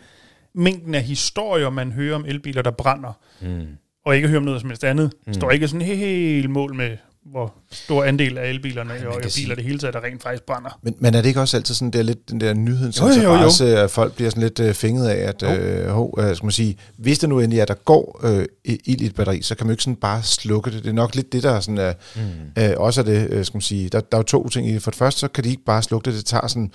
[0.56, 3.68] mængden af historier, man hører om elbiler, der brænder, mm.
[4.06, 5.34] og ikke hører om noget som helst andet, mm.
[5.34, 9.56] står ikke sådan helt mål med, hvor stor andel af elbilerne og biler sige.
[9.56, 10.80] det hele taget, der rent faktisk brænder.
[10.82, 13.74] Men, men er det ikke også altid sådan der lidt den der nyhedsinteresse, jo, jo,
[13.76, 13.84] jo.
[13.84, 16.78] at folk bliver sådan lidt uh, fænget af, at uh, hov, uh, skal man sige,
[16.98, 19.72] hvis det nu endelig er, der går uh, ild i et batteri, så kan man
[19.72, 20.84] jo ikke sådan bare slukke det.
[20.84, 22.64] Det er nok lidt det, der er sådan, uh, mm.
[22.64, 24.74] uh, også er det, uh, skal man sige, der, der er jo to ting i
[24.74, 24.84] det.
[24.84, 26.72] For det første, så kan de ikke bare slukke det, det tager sådan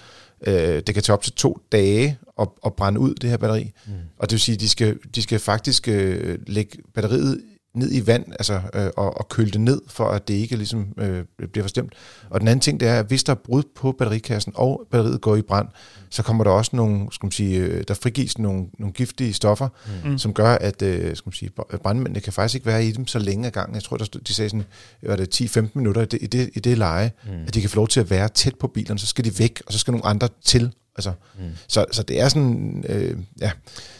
[0.47, 3.73] Øh, det kan tage op til to dage at, at brænde ud, det her batteri.
[3.87, 3.93] Mm.
[4.19, 7.43] Og det vil sige, at de skal, de skal faktisk øh, lægge batteriet
[7.75, 10.87] ned i vand altså, øh, og, og køle det ned, for at det ikke ligesom,
[10.99, 11.93] øh, bliver forstemt.
[12.31, 15.21] Og den anden ting, det er, at hvis der er brud på batterikassen, og batteriet
[15.21, 15.69] går i brand,
[16.11, 19.69] så kommer der også nogle, skal man sige, øh, der frigives nogle, nogle giftige stoffer,
[20.05, 20.19] mm.
[20.19, 21.51] som gør, at øh, skal man sige,
[21.83, 23.75] brandmændene kan faktisk ikke være i dem så længe ad gangen.
[23.75, 24.65] Jeg tror, der, de sagde sådan,
[25.03, 27.31] var det 10-15 minutter i det, i det, i det leje, mm.
[27.47, 29.63] at de kan få lov til at være tæt på bilerne, så skal de væk,
[29.67, 31.45] og så skal nogle andre til Altså, mm.
[31.69, 33.51] så, så det er sådan, øh, ja,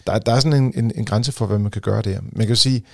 [0.07, 2.21] der, der er sådan en, en, en grænse for, hvad man kan gøre der.
[2.23, 2.85] Man kan jo sige,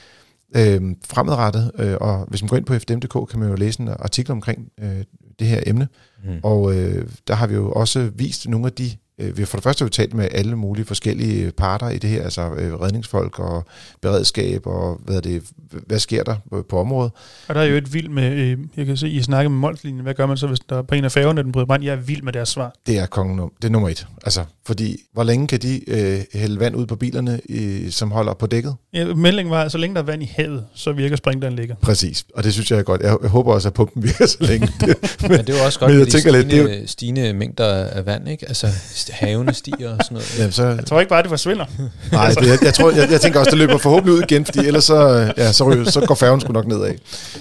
[0.56, 3.88] øh, fremadrettet, øh, og hvis man går ind på fdm.dk, kan man jo læse en
[3.88, 5.04] artikel omkring øh,
[5.38, 5.88] det her emne,
[6.24, 6.40] mm.
[6.42, 9.64] og øh, der har vi jo også vist nogle af de vi har for det
[9.64, 13.64] første talt med alle mulige forskellige parter i det her, altså øh, redningsfolk og
[14.00, 15.42] beredskab og hvad, er det,
[15.86, 16.36] hvad sker der
[16.68, 17.12] på området.
[17.48, 20.02] Og der er jo et vild med, øh, jeg kan se, I snakker med Molslinjen,
[20.02, 21.84] hvad gør man så, hvis der er på en af færgerne, den bryder brand?
[21.84, 22.74] Jeg er vild med deres svar.
[22.86, 24.06] Det er kongen, det er nummer et.
[24.24, 28.34] Altså, fordi hvor længe kan de øh, hælde vand ud på bilerne, øh, som holder
[28.34, 28.74] på dækket?
[28.92, 31.74] Ja, meldingen var, at så længe der er vand i havet, så virker springdøren ligger.
[31.74, 33.00] Præcis, og det synes jeg er godt.
[33.00, 34.68] Jeg, jeg håber også, at pumpen virker så længe.
[34.80, 36.86] men, men det er jo også godt, men jeg tænker stigende, lidt, det er jo...
[36.86, 38.48] stigende mængder af vand, ikke?
[38.48, 38.66] Altså
[39.12, 40.38] havene stiger og sådan noget.
[40.38, 41.64] Ja, så, jeg tror ikke bare, det forsvinder.
[42.12, 44.58] Nej, det, jeg, jeg, tror, jeg, jeg tænker også, det løber forhåbentlig ud igen, fordi
[44.58, 46.94] ellers så, ja, så, så går færgen sgu nok nedad.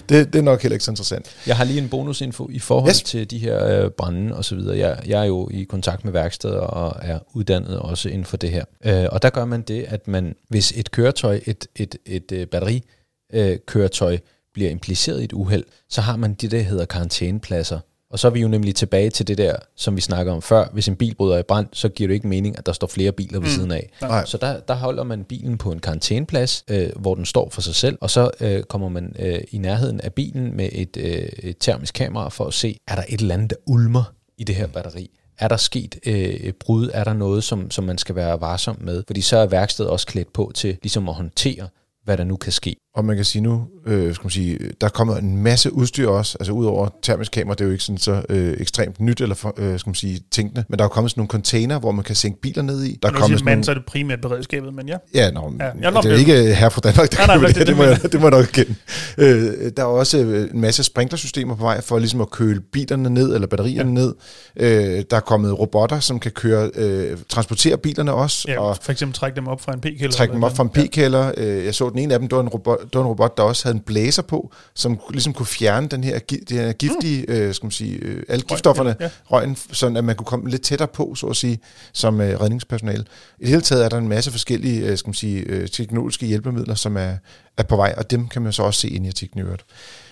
[0.10, 1.26] Det, det er nok heller ikke så interessant.
[1.48, 3.02] Jeg har lige en bonusinfo i forhold yes.
[3.02, 4.78] til de her øh, brænde og så videre.
[4.78, 8.50] Jeg, jeg er jo i kontakt med værksteder og er uddannet også inden for det
[8.50, 8.64] her.
[8.86, 12.50] Øh, og der gør man det, at man, hvis et køretøj, et, et, et, et
[12.50, 14.20] batterikøretøj, øh,
[14.54, 17.80] bliver impliceret i et uheld, så har man det, der hedder karantænepladser
[18.12, 20.68] og så er vi jo nemlig tilbage til det der, som vi snakker om før.
[20.74, 23.12] Hvis en bil bryder i brand, så giver det ikke mening, at der står flere
[23.12, 23.54] biler ved mm.
[23.54, 23.90] siden af.
[24.02, 24.26] Nej.
[24.26, 27.76] Så der, der holder man bilen på en karantæneplads, øh, hvor den står for sig
[27.76, 31.56] selv, og så øh, kommer man øh, i nærheden af bilen med et, øh, et
[31.60, 34.68] termisk kamera for at se, er der et eller andet, der ulmer i det her
[34.68, 35.10] batteri.
[35.40, 36.90] Er der sket øh, et brud?
[36.94, 39.04] Er der noget, som, som man skal være varsom med?
[39.08, 41.68] Fordi så er værkstedet også klædt på til ligesom at håndtere,
[42.04, 42.76] hvad der nu kan ske.
[43.00, 46.08] Og man kan sige nu, øh, skal man sige, der er kommet en masse udstyr
[46.08, 49.36] også, altså udover termisk kamera, det er jo ikke sådan så øh, ekstremt nyt, eller
[49.36, 52.04] for, øh, skal man sige, tænkende, men der er kommet sådan nogle container, hvor man
[52.04, 53.00] kan sænke biler ned i.
[53.04, 53.64] Der er kommet sådan nogle...
[53.64, 54.98] så er det primært beredskabet, men ja.
[55.14, 57.68] Ja, nå, ja, jeg det er ikke her fra Danmark, der nej, nej, det, det,
[57.68, 58.76] det, må jeg, det må jeg nok kende.
[59.18, 63.10] Øh, der er også øh, en masse sprinklersystemer på vej for ligesom at køle bilerne
[63.10, 64.06] ned, eller batterierne ja.
[64.06, 64.16] ned.
[64.56, 68.46] Øh, der er kommet robotter, som kan køre, øh, transportere bilerne også.
[68.48, 70.12] Ja, og for eksempel trække dem op fra en p-kælder.
[70.12, 71.32] Trække dem op fra en p-kælder.
[71.38, 71.64] Ja.
[71.64, 73.44] Jeg så den ene af dem, det var, en robot, det var en robot, der
[73.44, 77.34] også havde en blæser på, som ligesom kunne fjerne den her, den her giftige, mm.
[77.34, 79.10] øh, skal man sige, øh, alle giftstofferne, ja.
[79.26, 81.60] røgen, sådan at man kunne komme lidt tættere på, så at sige,
[81.94, 83.06] som øh, redningspersonale.
[83.40, 86.26] I det hele taget er der en masse forskellige, øh, skal man sige, øh, teknologiske
[86.26, 87.14] hjælpemidler, som er,
[87.58, 89.66] er på vej, og dem kan man så også se ind i artiklen i øvrigt.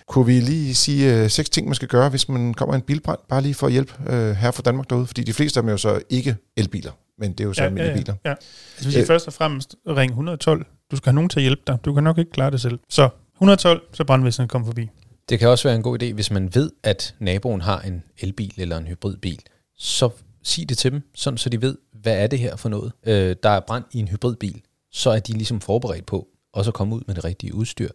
[0.07, 2.81] Kunne vi lige sige øh, seks ting, man skal gøre, hvis man kommer i en
[2.81, 5.07] bilbrand, bare lige for at hjælpe øh, her fra Danmark derude?
[5.07, 7.61] Fordi de fleste af dem er jo så ikke elbiler, men det er jo så
[7.61, 8.15] ja, almindelige ja, ja, biler.
[8.25, 8.29] Ja.
[8.29, 11.61] Altså, hvis I først og fremmest ring 112, du skal have nogen til at hjælpe
[11.67, 11.77] dig.
[11.85, 12.79] Du kan nok ikke klare det selv.
[12.89, 14.89] Så 112, så brandvæsenet kommer forbi.
[15.29, 18.53] Det kan også være en god idé, hvis man ved, at naboen har en elbil
[18.57, 19.39] eller en hybridbil,
[19.77, 20.09] så
[20.43, 22.91] sig det til dem, sådan så de ved, hvad er det her for noget.
[23.05, 26.71] Øh, der er brand i en hybridbil, så er de ligesom forberedt på, og så
[26.71, 27.89] komme ud med det rigtige udstyr.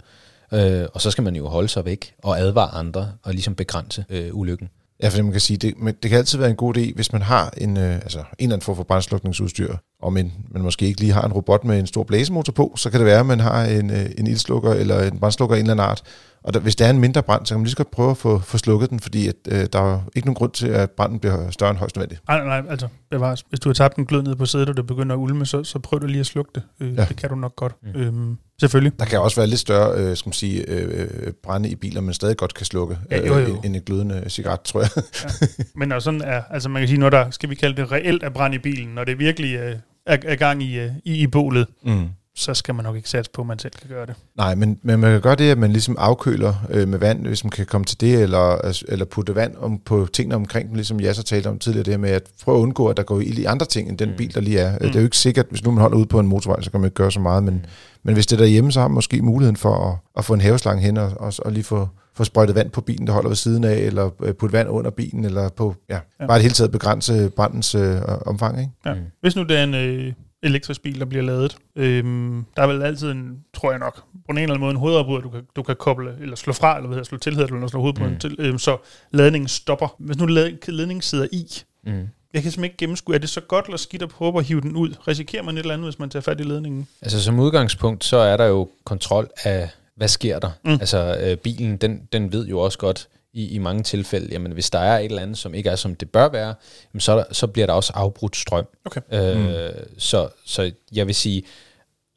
[0.52, 4.04] Øh, og så skal man jo holde sig væk og advare andre og ligesom begrænse
[4.08, 4.68] øh, ulykken.
[5.02, 7.12] Ja, for man kan sige, det, men det kan altid være en god idé, hvis
[7.12, 10.86] man har en, øh, altså, en eller anden form for brændslukningsudstyr, og man, man måske
[10.86, 13.26] ikke lige har en robot med en stor blæsemotor på, så kan det være, at
[13.26, 16.02] man har en, øh, en ildslukker eller en brændslukker af en eller anden art,
[16.44, 18.10] og der, hvis der er en mindre brand, så kan man lige så godt prøve
[18.10, 20.90] at få, få slukket den, fordi at, øh, der er ikke nogen grund til, at
[20.90, 22.20] branden bliver større end højst nødvendigt.
[22.28, 23.44] Nej, nej, altså bevares.
[23.48, 25.64] Hvis du har tabt en glød ned på sædet, og det begynder at ulme, så,
[25.64, 26.62] så prøv du lige at slukke det.
[26.80, 27.04] Øh, ja.
[27.04, 27.74] Det kan du nok godt.
[27.82, 28.00] Mm.
[28.00, 28.98] Øhm, selvfølgelig.
[28.98, 32.00] Der kan også være lidt større øh, skal man sige, øh, øh brænde i biler,
[32.00, 33.40] men stadig godt kan slukke ja, jo, jo.
[33.40, 34.90] Øh, end en glødende cigaret, tror jeg.
[34.96, 35.46] ja.
[35.74, 38.22] Men når sådan er, altså man kan sige, når der, skal vi kalde det reelt
[38.22, 39.76] er brand i bilen, når det virkelig øh,
[40.06, 43.30] er, er gang i, øh, i, i bålet, mm så skal man nok ikke satse
[43.30, 44.14] på, at man selv kan gøre det.
[44.36, 47.44] Nej, men, men man kan gøre det, at man ligesom afkøler øh, med vand, hvis
[47.44, 51.00] man kan komme til det, eller, eller putte vand om, på tingene omkring dem, ligesom
[51.00, 53.20] jeg så talte om tidligere, det her med at prøve at undgå, at der går
[53.20, 54.16] ild i andre ting, end den mm.
[54.16, 54.72] bil, der lige er.
[54.72, 54.78] Mm.
[54.78, 56.80] Det er jo ikke sikkert, hvis nu man holder ude på en motorvej, så kan
[56.80, 57.60] man ikke gøre så meget, men, mm.
[58.02, 60.40] men hvis det er derhjemme, så har man måske muligheden for at, at få en
[60.40, 63.36] haveslange hen og, og, og lige få, få sprøjtet vand på bilen, der holder ved
[63.36, 66.26] siden af, eller øh, putte vand under bilen, eller på, ja, ja.
[66.26, 68.60] bare det hele taget begrænse brandens øh, omfang.
[68.60, 68.72] Ikke?
[68.86, 68.94] Ja.
[68.94, 69.00] Mm.
[69.20, 70.12] Hvis nu det er en, øh,
[70.42, 71.56] elektrisk bil, der bliver lavet.
[71.76, 74.76] Øhm, der er vel altid en, tror jeg nok, på en eller anden måde en
[74.76, 77.54] hovedafbryder, du kan, du kan koble, eller slå fra, eller hvad hedder, slå til, hedder
[77.54, 78.18] eller slå hovedet mm.
[78.18, 78.76] til, øhm, så
[79.10, 79.96] ladningen stopper.
[79.98, 81.46] Hvis nu ladningen sidder i,
[81.84, 81.92] mm.
[81.92, 81.98] jeg
[82.32, 84.76] kan simpelthen ikke gennemskue, er det så godt eller skidt at prøve at hive den
[84.76, 84.94] ud?
[85.08, 86.88] Risikerer man et eller andet, hvis man tager fat i ledningen?
[87.02, 90.50] Altså som udgangspunkt, så er der jo kontrol af, hvad sker der?
[90.64, 90.70] Mm.
[90.70, 94.70] Altså øh, bilen, den, den ved jo også godt, i, i mange tilfælde, jamen hvis
[94.70, 96.54] der er et eller andet, som ikke er, som det bør være,
[96.94, 98.66] jamen, så, så bliver der også afbrudt strøm.
[98.84, 99.00] Okay.
[99.12, 99.98] Øh, mm.
[99.98, 101.42] så, så jeg vil sige,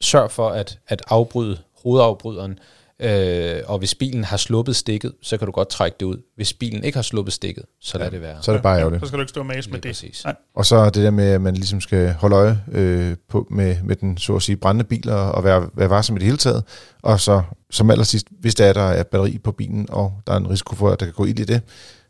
[0.00, 2.58] sørg for at, at afbryde hovedafbryderen,
[3.02, 6.16] Øh, og hvis bilen har sluppet stikket, så kan du godt trække det ud.
[6.36, 8.36] Hvis bilen ikke har sluppet stikket, så lad det være.
[8.42, 9.02] Så er det bare ærgerligt.
[9.02, 9.82] Så skal du ikke stå og med det.
[9.82, 10.24] Præcis.
[10.24, 10.34] Nej.
[10.54, 13.96] Og så det der med, at man ligesom skal holde øje øh, på, med, med
[13.96, 16.64] den så at sige brændende bil og, og være, være varsom i det hele taget.
[17.02, 20.36] Og så som allersidst, hvis der er, der er batteri på bilen, og der er
[20.36, 21.62] en risiko for, at der kan gå ild i det,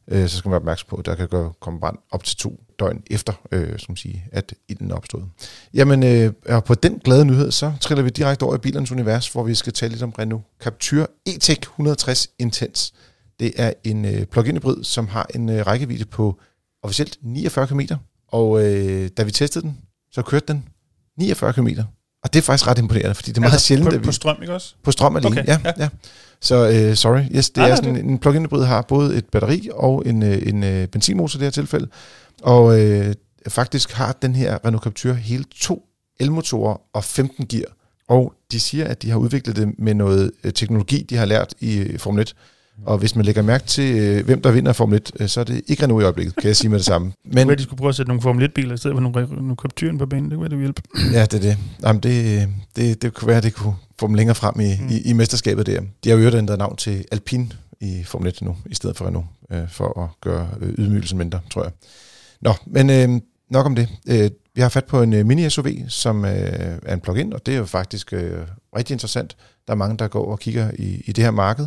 [0.08, 2.36] øh, så skal man være opmærksom på, at der kan gå, komme brand op til
[2.36, 5.24] to døgn efter, øh, som sige, at ilden er opstået.
[5.74, 9.28] Jamen, øh, og på den glade nyhed, så triller vi direkte over i bilernes univers,
[9.28, 12.92] hvor vi skal tale lidt om Renault Captur E-Tech 160 Intense.
[13.40, 16.40] Det er en øh, plug-in hybrid, som har en øh, rækkevidde på
[16.82, 17.80] officielt 49 km,
[18.28, 19.78] og øh, da vi testede den,
[20.10, 20.68] så kørte den
[21.18, 21.68] 49 km.
[22.22, 24.04] Og det er faktisk ret imponerende, fordi det er meget altså, sjældent, på, vi...
[24.04, 24.74] På strøm, ikke også?
[24.82, 25.72] På strøm alene, okay, ja, ja.
[25.78, 25.88] ja.
[26.40, 28.04] Så øh, sorry, yes, det ah, er sådan, det.
[28.04, 31.46] en plug-in hybrid har både et batteri og en, øh, en øh, benzinmotor i det
[31.46, 31.88] her tilfælde.
[32.42, 33.14] Og øh,
[33.48, 35.82] faktisk har den her Renault Captur hele to
[36.20, 37.68] elmotorer og 15 gear.
[38.08, 41.98] Og de siger, at de har udviklet det med noget teknologi, de har lært i
[41.98, 42.34] Formel 1.
[42.84, 45.44] Og hvis man lægger mærke til, øh, hvem der vinder Formel 1, øh, så er
[45.44, 47.12] det ikke Renault i øjeblikket, kan jeg sige med det samme.
[47.24, 49.56] Men det de skulle prøve at sætte nogle Formel 1-biler i stedet for nogle, nogle
[49.62, 50.30] Capturen på banen.
[50.30, 50.82] Det kunne det hjælpe.
[51.12, 51.58] Ja, det er det.
[51.82, 54.88] Jamen, det, det, det kunne være, at det kunne få dem længere frem i, mm.
[54.88, 55.80] i, i mesterskabet der.
[56.04, 57.48] De har jo ændret navn til Alpine
[57.80, 61.40] i Formel 1 nu, i stedet for Renault, øh, for at gøre øh, ydmygelsen mindre,
[61.50, 61.72] tror jeg.
[62.40, 63.88] Nå, men øh, nok om det.
[64.08, 67.54] Øh, vi har fat på en øh, mini-SUV, som øh, er en plug-in, og det
[67.54, 69.36] er jo faktisk øh, rigtig interessant.
[69.66, 71.66] Der er mange, der går og kigger i, i det her marked.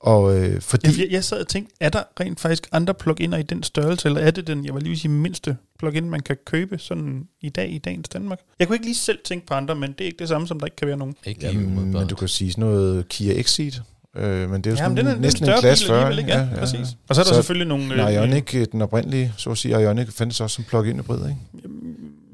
[0.00, 1.00] Og øh, fordi...
[1.00, 4.20] Jeg, jeg sad og tænkte, er der rent faktisk andre pluginer i den størrelse, eller
[4.20, 7.72] er det den, jeg vil lige sige, mindste plugin, man kan købe sådan i dag
[7.72, 8.40] i dagens Danmark?
[8.58, 10.58] Jeg kunne ikke lige selv tænke på andre, men det er ikke det samme, som
[10.58, 11.14] der ikke kan være nogen.
[11.24, 13.72] Ikke Jamen, men du kan sige sådan noget Kia Exceed,
[14.18, 16.18] Øh, men det er jo sådan den er, næsten en klasse 40.
[16.18, 16.30] Ikke?
[16.30, 16.86] Ja, ja, præcis.
[17.08, 18.08] Og så er der så selvfølgelig nogle...
[18.08, 21.40] Øh, Ioniq, den oprindelige, så at sige, Ioniq fandtes også som plug-in hybrid, ikke?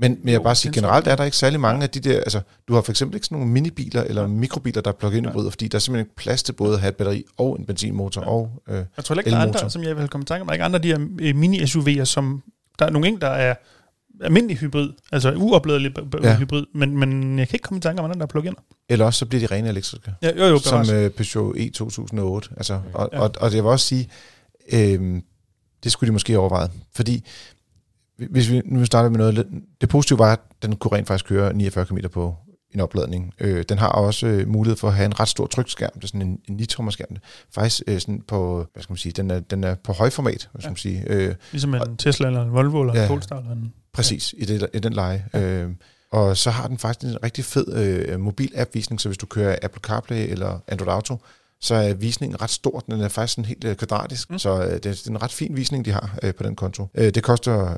[0.02, 2.16] Men, men jeg vil bare sige, generelt er der ikke særlig mange af de der,
[2.16, 5.50] altså du har for eksempel ikke sådan nogle minibiler eller mikrobiler, der er plug-in hybrider,
[5.50, 8.20] fordi der er simpelthen ikke plads til både at have et batteri og en benzinmotor
[8.20, 8.28] ja.
[8.28, 10.46] og øh, Jeg tror ikke, der er andre, som jeg vil komme i tanke om,
[10.46, 12.42] der er ikke andre af de her øh, mini-SUV'er, som
[12.78, 13.54] der er nogle enkelte, der er
[14.20, 16.36] almindelig hybrid, altså uopladelig ja.
[16.36, 18.54] hybrid, men, men jeg kan ikke komme i tanke om, hvordan der er plug-in.
[18.88, 20.14] Eller også så bliver de rene elektriske.
[20.22, 22.48] Ja, jo, jo, som uh, Peugeot E 2008.
[22.56, 23.20] Altså, og, ja.
[23.20, 24.08] og, og, jeg vil også sige,
[24.72, 25.20] øh,
[25.84, 26.68] det skulle de måske overveje.
[26.94, 27.24] Fordi
[28.30, 29.46] hvis vi nu starter med noget,
[29.80, 32.34] det positive var, at den kunne rent faktisk køre 49 km på
[32.74, 33.34] en opladning.
[33.40, 35.90] Øh, den har også øh, mulighed for at have en ret stor trykskærm.
[35.94, 37.16] Det er sådan en, en 9 skærm.
[37.54, 40.62] Faktisk øh, sådan på, hvad skal man sige, den er, den er på højformat, hvad
[40.62, 41.04] skal man sige.
[41.06, 43.38] Øh, ligesom en og, Tesla eller en Volvo eller ja, en Polestar.
[43.38, 44.42] Eller en, præcis, ja.
[44.42, 45.24] i, det, i den leje.
[45.34, 45.40] Ja.
[45.40, 45.70] Øh,
[46.12, 49.56] og så har den faktisk en rigtig fed øh, mobil app-visning, så hvis du kører
[49.62, 51.16] Apple CarPlay eller Android Auto,
[51.62, 52.80] så er visningen ret stor.
[52.80, 54.38] Den er faktisk sådan helt øh, kvadratisk, mm.
[54.38, 56.86] så øh, det, det er en ret fin visning, de har øh, på den konto.
[56.94, 57.76] Øh, det koster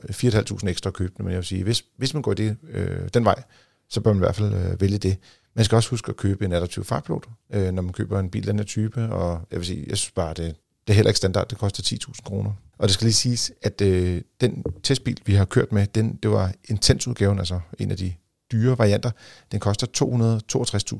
[0.62, 3.08] 4.500 ekstra at købe den, men jeg vil sige, hvis, hvis man går det, øh,
[3.14, 3.42] den vej,
[3.90, 5.16] så bør man i hvert fald øh, vælge det.
[5.56, 8.42] Man skal også huske at købe en adaptiv fartpilot, øh, når man køber en bil
[8.42, 11.10] af den her type, og jeg vil sige, jeg synes bare, det, det er heller
[11.10, 12.52] ikke standard, det koster 10.000 kroner.
[12.78, 16.30] Og det skal lige siges, at øh, den testbil, vi har kørt med, den, det
[16.30, 18.14] var intensudgaven, altså en af de
[18.52, 19.10] dyre varianter,
[19.52, 19.86] den koster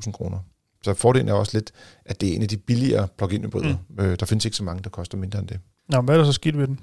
[0.05, 0.39] 262.000 kroner.
[0.85, 1.71] Så fordelen er også lidt,
[2.05, 3.75] at det er en af de billigere plug-in hybrider.
[3.89, 4.03] Mm.
[4.05, 5.59] Øh, der findes ikke så mange, der koster mindre end det.
[5.89, 6.79] Nå, hvad er der så skidt ved den?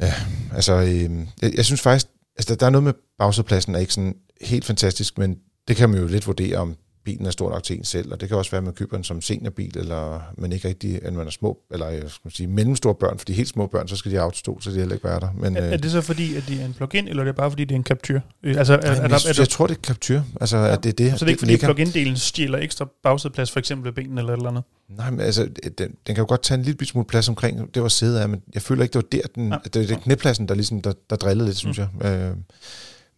[0.00, 0.14] Ja,
[0.54, 4.14] altså, øh, jeg, jeg synes faktisk, altså, der er noget med bagsædepladsen, er ikke sådan
[4.40, 5.38] helt fantastisk, men
[5.68, 8.20] det kan man jo lidt vurdere, om bilen er stor nok til en selv, og
[8.20, 11.12] det kan også være, at man køber den som seniorbil, eller man ikke rigtig, at
[11.12, 14.10] man er små, eller jeg skal sige, mellemstore børn, fordi helt små børn, så skal
[14.10, 15.28] de have autostol, så de heller ikke være der.
[15.38, 17.36] Men, er, øh, er, det så fordi, at de er en plug-in, eller er det
[17.36, 18.20] bare fordi, det er en Captur?
[18.42, 20.72] Øh, altså, er, nej, er, der, jeg, er jeg tror, det er Captur, altså ja.
[20.72, 21.18] at det er det.
[21.18, 24.36] Så det er ikke fordi, plug-in-delen stjæler ekstra bagsædeplads, for eksempel ved benene eller et
[24.36, 24.64] eller andet?
[24.88, 27.82] Nej, men altså, den, den kan jo godt tage en lille smule plads omkring, det
[27.82, 29.58] var sæde af, men jeg føler ikke, det var der, den, ja.
[29.64, 32.00] det, det er knæpladsen, der ligesom, der, der drillede lidt, synes mm.
[32.00, 32.30] jeg.
[32.30, 32.36] Øh,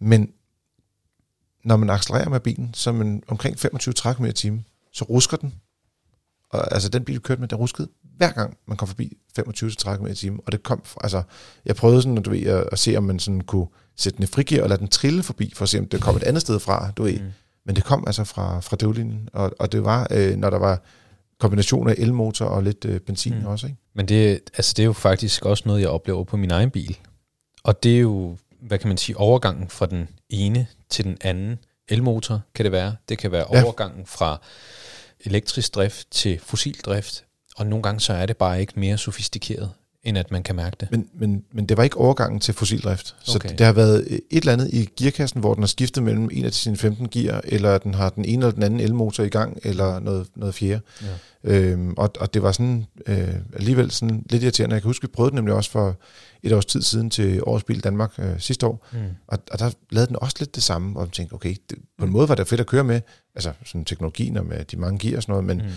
[0.01, 0.29] men
[1.67, 5.55] når man accelererer med bilen, så man omkring 25-30 km i timen, så rusker den.
[6.51, 9.97] Og, altså den bil, vi kørte med, den ruskede hver gang, man kom forbi 25-30
[9.97, 10.41] km i timen.
[10.47, 11.23] Og det kom, altså,
[11.65, 14.27] jeg prøvede sådan, du ved, at, at se, om man sådan kunne sætte den i
[14.27, 16.61] frigear og lade den trille forbi, for at se, om det kom et andet sted
[16.61, 17.21] fra, du ved.
[17.21, 17.33] Mm.
[17.67, 20.83] Men det kom altså fra, fra drivlinjen, og, og det var, øh, når der var
[21.41, 23.47] kombination af elmotor og lidt øh, benzin mm.
[23.47, 23.67] også.
[23.67, 23.79] Ikke?
[23.95, 26.97] Men det, altså, det er jo faktisk også noget, jeg oplever på min egen bil.
[27.65, 31.59] Og det er jo, hvad kan man sige, overgangen fra den ene til den anden
[31.89, 32.97] elmotor, kan det være.
[33.09, 33.63] Det kan være ja.
[33.63, 34.41] overgangen fra
[35.21, 37.25] elektrisk drift til fossil drift,
[37.57, 39.71] og nogle gange så er det bare ikke mere sofistikeret,
[40.03, 40.91] end at man kan mærke det.
[40.91, 43.17] Men, men, men det var ikke overgangen til fossildrift.
[43.23, 43.49] Så okay.
[43.49, 46.53] det har været et eller andet i gearkassen, hvor den har skiftet mellem en af
[46.53, 49.99] sine 15 gear, eller den har den ene eller den anden elmotor i gang, eller
[49.99, 50.81] noget, noget fjerde.
[51.03, 51.07] Ja.
[51.45, 54.75] Øhm, og, og det var sådan øh, alligevel sådan lidt irriterende.
[54.75, 55.97] Jeg kan huske, vi prøvede det nemlig også for
[56.43, 58.99] et års tid siden til Årets Bil Danmark øh, sidste år, mm.
[59.27, 62.05] og, og der lavede den også lidt det samme, og jeg tænkte, okay, det, på
[62.05, 62.13] en mm.
[62.13, 63.01] måde var det fedt at køre med,
[63.35, 65.73] altså sådan teknologien og med de mange gear og sådan noget, men, mm.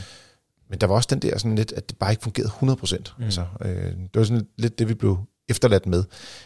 [0.69, 3.13] men der var også den der sådan lidt, at det bare ikke fungerede 100%.
[3.17, 3.24] Mm.
[3.24, 5.17] Altså, øh, det var sådan lidt det, vi blev
[5.49, 6.03] efterladt med.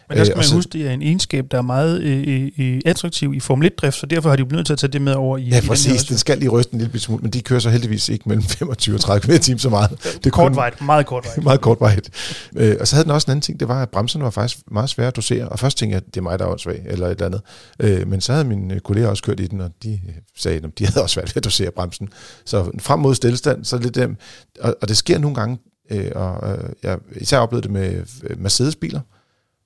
[0.09, 2.51] Men der skal øh, man så, huske, det er en egenskab, der er meget øh,
[2.57, 5.01] øh, attraktiv i Formel 1-drift, så derfor har de jo nødt til at tage det
[5.01, 6.03] med over i Ja, præcis.
[6.03, 8.43] Den, den skal lige ryste en lille smule, men de kører så heldigvis ikke mellem
[8.59, 9.89] 25 og 30 km time så meget.
[10.03, 11.43] Det er kortvejt, meget kortvejt.
[11.49, 12.09] meget kortvejt.
[12.55, 14.59] Øh, og så havde den også en anden ting, det var, at bremserne var faktisk
[14.71, 16.81] meget svære at dosere, og først tænkte jeg, at det er mig, der er svag,
[16.85, 17.41] eller et eller andet.
[17.79, 19.99] Øh, men så havde mine kolleger også kørt i den, og de
[20.37, 22.09] sagde, at de havde også svært ved at dosere bremsen.
[22.45, 24.17] Så frem mod stillestand, så lidt dem,
[24.61, 25.57] og, og det sker nogle gange,
[25.89, 28.05] øh, og øh, jeg især oplevede det med
[28.37, 29.01] Mercedes-biler,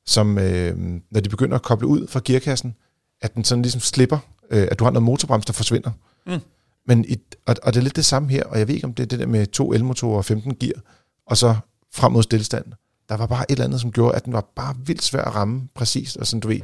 [0.06, 0.78] som øh,
[1.12, 2.76] når de begynder at koble ud fra gearkassen,
[3.22, 4.18] at den sådan ligesom slipper,
[4.50, 5.92] øh, at du har noget motorbrems, der forsvinder.
[6.28, 6.40] Mm.
[6.88, 8.94] Men i, og, og det er lidt det samme her, og jeg ved ikke, om
[8.94, 10.82] det er det der med to elmotorer og 15 gear,
[11.28, 11.56] og så
[11.94, 12.66] frem mod stillestand.
[13.10, 15.36] Der var bare et eller andet, som gjorde, at den var bare vildt svær at
[15.36, 16.60] ramme præcis, og sådan du ved,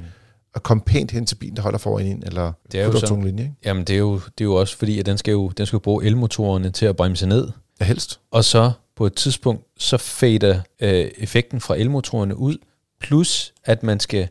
[0.55, 3.23] at komme pænt hen til bilen, der holder foran en, eller det er jo sådan,
[3.23, 3.43] linje.
[3.43, 3.55] Ikke?
[3.65, 5.79] Jamen det er, jo, det er jo også fordi, at den skal jo den skal
[5.79, 7.47] bruge elmotorerne til at bremse ned.
[7.79, 8.19] Ja, helst.
[8.31, 12.57] Og så på et tidspunkt, så fader øh, effekten fra elmotorerne ud,
[13.01, 14.27] plus at man skal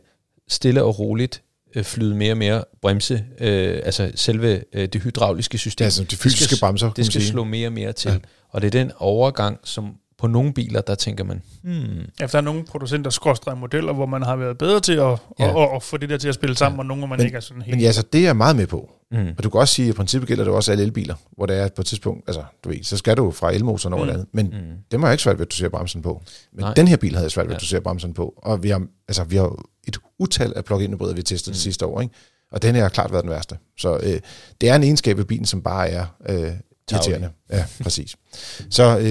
[0.47, 1.43] stille og roligt
[1.75, 5.83] øh, flyde mere og mere bremse, øh, altså selve øh, det hydrauliske system.
[5.83, 6.93] Ja, altså de fysiske det skal, bremser.
[6.93, 8.11] Det skal slå mere og mere til.
[8.11, 8.17] Ja.
[8.49, 12.09] Og det er den overgang, som på nogle biler, der tænker man, hmm.
[12.19, 15.15] Ja, der er nogle producenter, skråstrej modeller, hvor man har været bedre til at, ja.
[15.39, 16.79] at, at, at få det der til at spille sammen, ja.
[16.79, 17.75] og nogle, hvor man men, ikke er sådan helt...
[17.75, 18.91] Men ja, altså, det er jeg meget med på.
[19.13, 19.33] Mm.
[19.37, 21.57] Og du kan også sige, at i princippet gælder det også alle elbiler, hvor det
[21.57, 24.09] er på et tidspunkt, altså du ved, så skal du fra elmotoren over mm.
[24.09, 24.25] andet.
[24.31, 24.77] Men mm.
[24.91, 26.21] det må jeg ikke svært ved, at du ser bremsen på.
[26.53, 26.73] Men Nej.
[26.73, 28.33] den her bil havde jeg svært ved, at du ser bremsen på.
[28.37, 31.53] Og vi har, altså, vi har et utal af plug-in hybrider, vi har testet mm.
[31.53, 32.13] det sidste år, ikke?
[32.51, 33.57] Og den her har klart været den værste.
[33.77, 34.19] Så øh,
[34.61, 36.51] det er en egenskab ved bilen, som bare er øh,
[36.91, 37.29] irriterende.
[37.49, 38.15] Ja, præcis.
[38.69, 39.05] Så øh,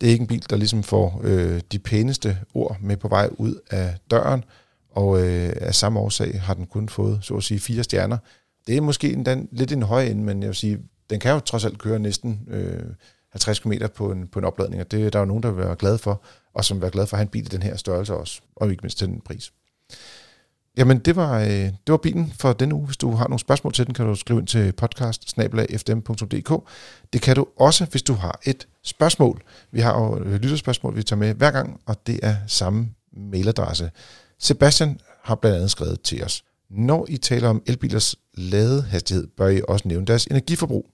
[0.00, 3.28] det er ikke en bil, der ligesom får øh, de pæneste ord med på vej
[3.32, 4.44] ud af døren,
[4.90, 8.18] og øh, af samme årsag har den kun fået, så at sige, fire stjerner.
[8.66, 10.78] Det er måske endda lidt en høj ende, men jeg vil sige,
[11.10, 12.84] den kan jo trods alt køre næsten øh,
[13.32, 15.64] 50 km på en, på en opladning, og det er der jo nogen, der vil
[15.64, 16.22] være glade for,
[16.54, 18.40] og som vil være glade for at have en bil i den her størrelse også,
[18.56, 19.52] og ikke mindst til den pris.
[20.76, 22.86] Jamen, det var, øh, det var bilen for denne uge.
[22.86, 25.36] Hvis du har nogle spørgsmål til den, kan du skrive ind til podcast
[27.12, 29.42] Det kan du også, hvis du har et spørgsmål.
[29.70, 33.90] Vi har jo øh, lytterspørgsmål, vi tager med hver gang, og det er samme mailadresse.
[34.38, 36.44] Sebastian har blandt andet skrevet til os.
[36.70, 40.90] Når I taler om elbilers ladehastighed, bør I også nævne deres energiforbrug.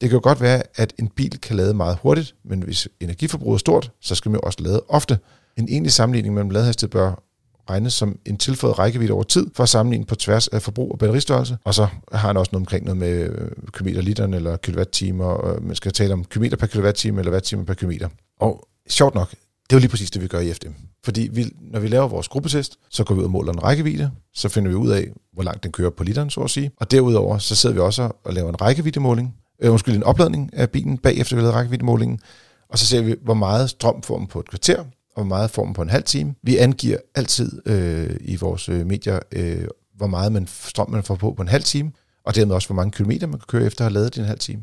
[0.00, 3.56] Det kan jo godt være, at en bil kan lade meget hurtigt, men hvis energiforbruget
[3.56, 5.18] er stort, så skal man jo også lade ofte.
[5.56, 7.22] En egentlig sammenligning mellem ladehastighed bør
[7.70, 10.98] regnes som en tilføjet rækkevidde over tid, for at sammenligne på tværs af forbrug og
[10.98, 11.58] batteristørrelse.
[11.64, 15.64] Og så har han også noget omkring noget med øh, kilometer literen eller kilowatt-timer, øh,
[15.64, 18.08] man skal tale om kilometer per kilowatt-time eller watt-time per kilometer.
[18.40, 20.72] Og sjovt nok, det er jo lige præcis det, vi gør i FDM.
[21.04, 24.10] Fordi vi, når vi laver vores gruppetest, så går vi ud og måler en rækkevidde,
[24.34, 26.70] så finder vi ud af, hvor langt den kører på literen, så at sige.
[26.76, 30.70] Og derudover, så sidder vi også og laver en rækkeviddemåling, øh, undskyld, en opladning af
[30.70, 32.20] bilen, bagefter vi lavet rækkeviddemålingen,
[32.68, 35.50] og så ser vi, hvor meget strøm får man på et kvarter, og hvor meget
[35.50, 36.34] får man på en halv time.
[36.42, 41.14] Vi angiver altid øh, i vores øh, medier, øh, hvor meget man, strøm man får
[41.14, 41.92] på på en halv time,
[42.24, 44.26] og dermed også, hvor mange kilometer man kan køre efter at have lavet det en
[44.26, 44.62] halv time.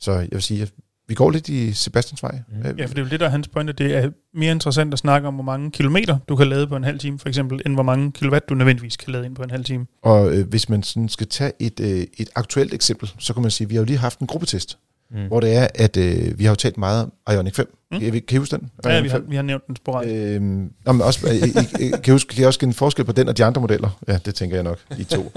[0.00, 0.72] Så jeg vil sige, at
[1.08, 2.40] vi går lidt i Sebastians vej.
[2.48, 2.76] Mm.
[2.78, 3.72] Ja, for det er jo det, der er hans pointe.
[3.72, 6.84] Det er mere interessant at snakke om, hvor mange kilometer du kan lade på en
[6.84, 9.50] halv time, for eksempel, end hvor mange kilowatt du nødvendigvis kan lade ind på en
[9.50, 9.86] halv time.
[10.02, 13.50] Og øh, hvis man sådan skal tage et, øh, et aktuelt eksempel, så kan man
[13.50, 14.78] sige, at vi har jo lige haft en gruppetest,
[15.10, 15.26] mm.
[15.26, 17.74] hvor det er, at øh, vi har jo talt meget om Ioniq 5.
[17.92, 18.00] Mm.
[18.00, 18.70] Kan, kan I huske den?
[18.84, 20.14] Ioniq ja, vi har, vi har nævnt den sporadisk.
[20.14, 21.48] Øh, nå, men også, I,
[21.84, 23.98] I, kan, I huske, kan I også en forskel på den og de andre modeller?
[24.08, 25.32] Ja, det tænker jeg nok, I to.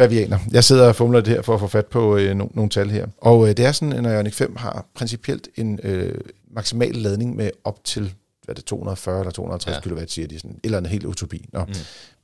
[0.00, 0.38] bavianer.
[0.52, 2.90] Jeg sidder og fumler det her for at få fat på øh, no, nogle tal
[2.90, 3.06] her.
[3.18, 7.50] Og øh, det er sådan, at Ioniq 5 har principielt en øh, maksimal ladning med
[7.64, 9.80] op til hvad det 240 eller 250 ja.
[9.80, 11.48] kW, siger de sådan, eller en helt utopi.
[11.52, 11.64] Nå.
[11.64, 11.74] Mm.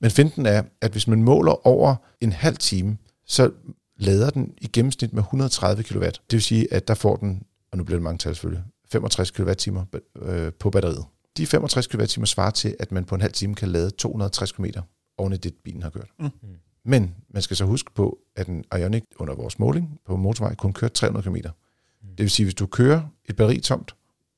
[0.01, 3.51] Men finten er, at hvis man måler over en halv time, så
[3.99, 6.05] lader den i gennemsnit med 130 kW.
[6.05, 9.31] Det vil sige, at der får den, og nu bliver det mange tal selvfølgelig, 65
[9.31, 9.83] kWh
[10.23, 11.05] øh, på batteriet.
[11.37, 14.65] De 65 kWh svarer til, at man på en halv time kan lade 260 km
[15.19, 16.09] oven i det, bilen har kørt.
[16.19, 16.31] Mm.
[16.87, 20.73] Men man skal så huske på, at en Ioniq under vores måling på motorvej kun
[20.73, 21.37] kører 300 km.
[21.37, 23.95] Det vil sige, hvis du kører et batteri tomt,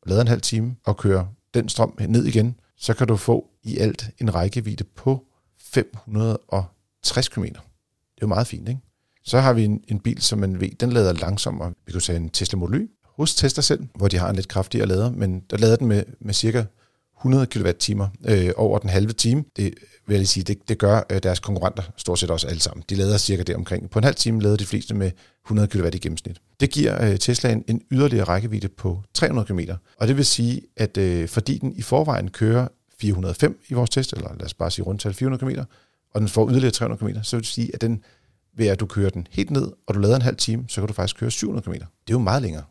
[0.06, 3.78] lader en halv time og kører den strøm ned igen, så kan du få i
[3.78, 5.24] alt en rækkevidde på
[5.58, 7.42] 560 km.
[7.44, 8.80] Det er jo meget fint, ikke?
[9.24, 11.72] Så har vi en, en bil, som man ved, den lader langsommere.
[11.86, 14.48] Vi kunne sige en Tesla Model Y hos Tesla selv, hvor de har en lidt
[14.48, 16.64] kraftigere lader, men der lader den med, med cirka
[17.18, 19.44] 100 kWh øh, over den halve time.
[19.56, 19.74] Det
[20.08, 22.84] vil jeg lige sige, det, det gør øh, deres konkurrenter stort set også alle sammen.
[22.90, 23.90] De lader cirka det omkring.
[23.90, 25.10] På en halv time lader de fleste med
[25.46, 26.40] 100 kW i gennemsnit.
[26.60, 29.60] Det giver øh, Tesla en, yderligere rækkevidde på 300 km.
[29.96, 32.68] Og det vil sige, at øh, fordi den i forvejen kører
[33.00, 35.60] 405 i vores test, eller lad os bare sige rundtal 400 km,
[36.14, 38.02] og den får yderligere 300 km, så vil det sige, at den
[38.56, 40.88] ved at du kører den helt ned, og du lader en halv time, så kan
[40.88, 41.72] du faktisk køre 700 km.
[41.72, 42.64] Det er jo meget længere.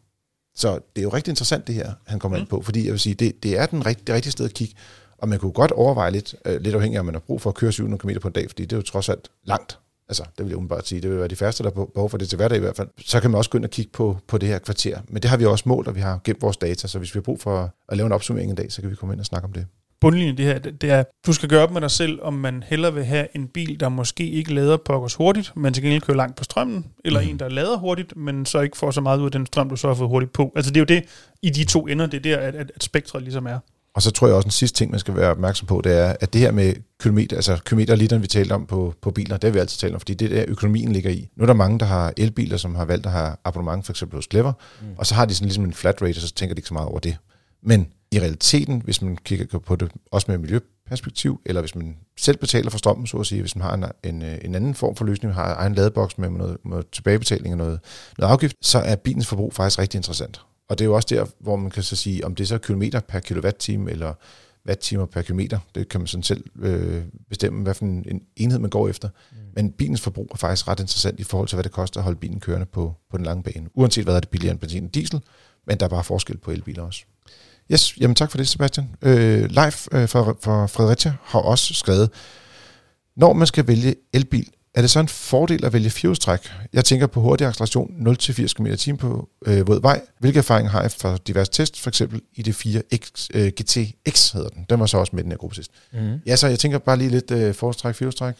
[0.55, 2.41] Så det er jo rigtig interessant det her, han kommer mm.
[2.41, 4.53] ind på, fordi jeg vil sige, det, det er den rigt, det rigtige sted at
[4.53, 4.75] kigge.
[5.17, 7.49] Og man kunne godt overveje lidt, øh, lidt afhængig af, om man har brug for
[7.49, 9.79] at køre 700 km på en dag, fordi det er jo trods alt langt.
[10.09, 11.01] Altså, det vil jeg umiddelbart sige.
[11.01, 12.87] Det vil være de færreste, der har behov for det til hverdag i hvert fald.
[13.05, 14.99] Så kan man også gå ind og kigge på, på det her kvarter.
[15.07, 17.17] Men det har vi også målt, og vi har gemt vores data, så hvis vi
[17.17, 19.25] har brug for at lave en opsummering en dag, så kan vi komme ind og
[19.25, 19.65] snakke om det
[20.01, 22.93] bundlinjen det her, det er, du skal gøre op med dig selv, om man hellere
[22.93, 26.35] vil have en bil, der måske ikke lader pokkers hurtigt, men til gengæld kører langt
[26.35, 27.27] på strømmen, eller mm.
[27.27, 29.75] en, der lader hurtigt, men så ikke får så meget ud af den strøm, du
[29.75, 30.51] så har fået hurtigt på.
[30.55, 31.03] Altså det er jo det,
[31.41, 33.59] i de to ender, det er der, at, at, at spektret ligesom er.
[33.97, 36.15] Og så tror jeg også, en sidste ting, man skal være opmærksom på, det er,
[36.19, 39.37] at det her med kilometer, altså kilometer og literen, vi talte om på, på biler,
[39.37, 41.29] det har vi altid talt om, fordi det er der, økonomien ligger i.
[41.35, 44.17] Nu er der mange, der har elbiler, som har valgt at have abonnement, for eksempel
[44.17, 44.87] hos Clever, mm.
[44.97, 46.73] og så har de sådan ligesom en flat rate, og så tænker de ikke så
[46.73, 47.17] meget over det.
[47.63, 52.37] Men i realiteten, hvis man kigger på det, også med miljøperspektiv, eller hvis man selv
[52.37, 55.05] betaler for strømmen, så at sige, hvis man har en, en, en anden form for
[55.05, 57.79] løsning, har egen ladeboks med noget, med tilbagebetaling og noget,
[58.17, 60.41] noget afgift, så er bilens forbrug faktisk rigtig interessant.
[60.69, 62.57] Og det er jo også der, hvor man kan så sige, om det er så
[62.57, 64.13] kilometer per kilowatt-time, eller
[64.69, 68.59] watt-timer per kilometer, det kan man sådan selv øh, bestemme, hvad for en, en enhed
[68.59, 69.09] man går efter.
[69.31, 69.37] Mm.
[69.55, 72.19] Men bilens forbrug er faktisk ret interessant i forhold til, hvad det koster at holde
[72.19, 73.69] bilen kørende på, på den lange bane.
[73.73, 75.21] Uanset hvad er det billigere end benzin og diesel,
[75.67, 77.03] men der er bare forskel på elbiler også.
[77.71, 78.95] Yes, jamen tak for det, Sebastian.
[79.01, 82.09] Øh, Leif øh, fra, fra Fredericia har også skrevet,
[83.15, 86.39] når man skal vælge elbil, er det så en fordel at vælge firehjulstræk?
[86.73, 90.01] Jeg tænker på hurtig acceleration 0-80 km t på øh, våd vej.
[90.19, 94.31] Hvilke erfaringer har jeg fra diverse test, for eksempel i det 4 X, øh, GTX
[94.31, 94.65] hedder den.
[94.69, 95.71] Den var så også med den her gruppe sidst.
[95.93, 96.19] Mm.
[96.25, 98.35] Ja, så jeg tænker bare lige lidt øh, forstræk, firehjulstræk.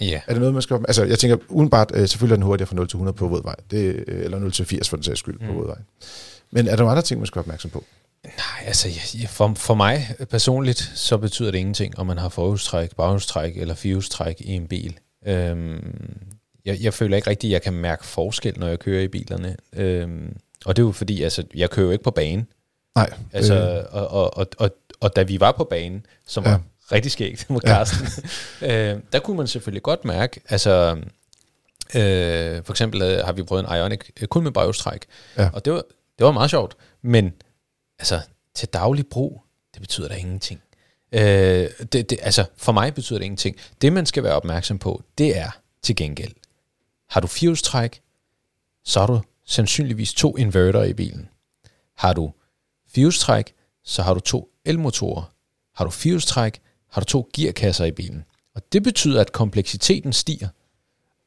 [0.00, 0.06] Ja.
[0.06, 0.20] Yeah.
[0.26, 0.76] Er det noget, man skal...
[0.88, 3.42] Altså, jeg tænker udenbart, øh, selvfølgelig er den hurtigere fra 0 til 100 på våd
[3.42, 3.56] vej.
[3.70, 5.46] Det, øh, eller 0 til 80 for den sags skyld mm.
[5.46, 5.78] på våd vej.
[6.50, 7.84] Men er der nogle andre ting, man skal være opmærksom på?
[8.24, 8.88] Nej, altså
[9.28, 14.36] for, for mig personligt, så betyder det ingenting, om man har forhjulstræk, baghjulstræk eller firehjulstræk
[14.40, 14.98] i en bil.
[15.26, 16.18] Øhm,
[16.64, 19.56] jeg, jeg føler ikke rigtigt, at jeg kan mærke forskel, når jeg kører i bilerne.
[19.72, 22.48] Øhm, og det er jo fordi, altså, jeg kører jo ikke på banen.
[22.94, 23.10] Nej.
[23.32, 23.84] Altså, øh.
[23.94, 24.70] og, og, og, og,
[25.00, 26.50] og da vi var på banen, som ja.
[26.50, 26.60] var
[26.92, 28.06] rigtig skægt med Carsten,
[28.60, 28.92] ja.
[28.92, 30.96] øh, der kunne man selvfølgelig godt mærke, altså,
[31.94, 35.06] øh, for eksempel øh, har vi prøvet en Ionic øh, kun med baghjulstræk,
[35.38, 35.50] ja.
[35.52, 35.82] og det var,
[36.18, 37.32] det var meget sjovt, men
[37.98, 38.20] altså,
[38.54, 39.42] til daglig brug,
[39.74, 40.60] det betyder da ingenting.
[41.12, 43.56] Øh, det, det, altså, for mig betyder det ingenting.
[43.82, 45.50] Det, man skal være opmærksom på, det er
[45.82, 46.32] til gengæld,
[47.08, 48.02] har du firehjulstræk,
[48.84, 51.28] så har du sandsynligvis to inverter i bilen.
[51.96, 52.32] Har du
[52.88, 53.54] firehjulstræk,
[53.84, 55.32] så har du to elmotorer.
[55.74, 56.60] Har du firehjulstræk,
[56.90, 58.24] har du to gearkasser i bilen.
[58.54, 60.48] Og det betyder, at kompleksiteten stiger.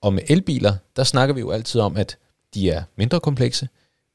[0.01, 2.17] Og med elbiler, der snakker vi jo altid om, at
[2.53, 3.67] de er mindre komplekse,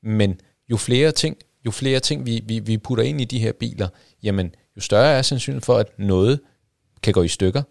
[0.03, 0.41] men
[0.71, 3.89] jo flere ting, jo flere ting vi, vi, vi putter ind i de her biler,
[4.23, 6.41] jamen jo større er sandsynligheden for, at noget
[7.03, 7.62] kan gå i stykker.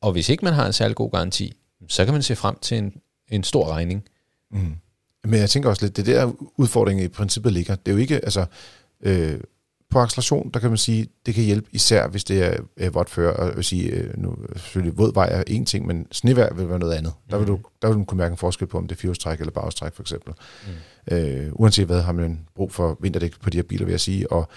[0.00, 1.56] Og hvis ikke man har en særlig god garanti,
[1.88, 4.04] så kan man se frem til en, en stor regning.
[4.50, 4.74] Mm.
[5.24, 7.74] Men jeg tænker også lidt, det der udfordring i princippet ligger.
[7.74, 8.46] Det er jo ikke, altså,
[9.00, 9.40] øh,
[9.90, 13.10] på acceleration, der kan man sige, det kan hjælpe især, hvis det er, er vådt
[13.10, 16.54] før, og jeg vil sige, øh, nu selvfølgelig våd vej er en ting, men snevær
[16.54, 17.12] vil være noget andet.
[17.24, 17.30] Mm.
[17.30, 19.40] Der, vil du, der vil du kunne mærke en forskel på, om det er firehjulstræk
[19.40, 20.34] eller bagstræk for eksempel.
[21.08, 21.16] Mm.
[21.16, 24.32] Øh, uanset hvad har man brug for vinterdæk på de her biler, vil jeg sige,
[24.32, 24.48] og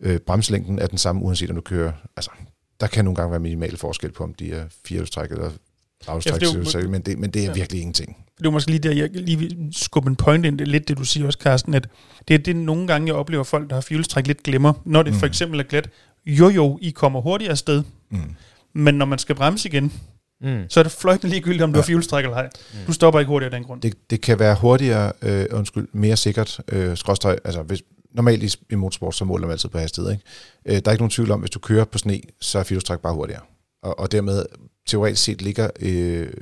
[0.00, 2.30] øh, bremselængden er den samme, uanset om du kører, altså
[2.80, 5.50] der kan nogle gange være minimal forskel på, om de er firehjulstræk eller
[6.06, 6.42] bagstræk,
[6.74, 7.52] ja, men, det, men det er ja.
[7.52, 10.64] virkelig ingenting det var måske lige der, jeg lige vil skubbe en point ind, det
[10.64, 11.88] er lidt det, du siger også, Carsten, at
[12.28, 14.72] det er det, nogle gange, jeg oplever folk, der har fjulstræk lidt glemmer.
[14.84, 15.18] Når det mm.
[15.18, 15.88] for eksempel er glat,
[16.26, 18.18] jo jo, I kommer hurtigere afsted, mm.
[18.72, 19.92] men når man skal bremse igen,
[20.40, 20.64] mm.
[20.68, 21.82] så er det fløjtende ligegyldigt, om du ja.
[21.82, 22.48] har fjulstræk eller ej.
[22.72, 22.78] Mm.
[22.86, 23.80] Du stopper ikke hurtigere af den grund.
[23.80, 27.82] Det, det kan være hurtigere, øh, undskyld, mere sikkert, øh, skråstøj, altså hvis,
[28.16, 30.12] normalt i, i motorsport, så måler man altid på hastighed.
[30.12, 30.24] Ikke?
[30.64, 33.00] Øh, der er ikke nogen tvivl om, hvis du kører på sne, så er fjulstræk
[33.00, 33.42] bare hurtigere.
[33.82, 34.46] Og, og dermed
[34.86, 36.32] teoretisk set ligger øh,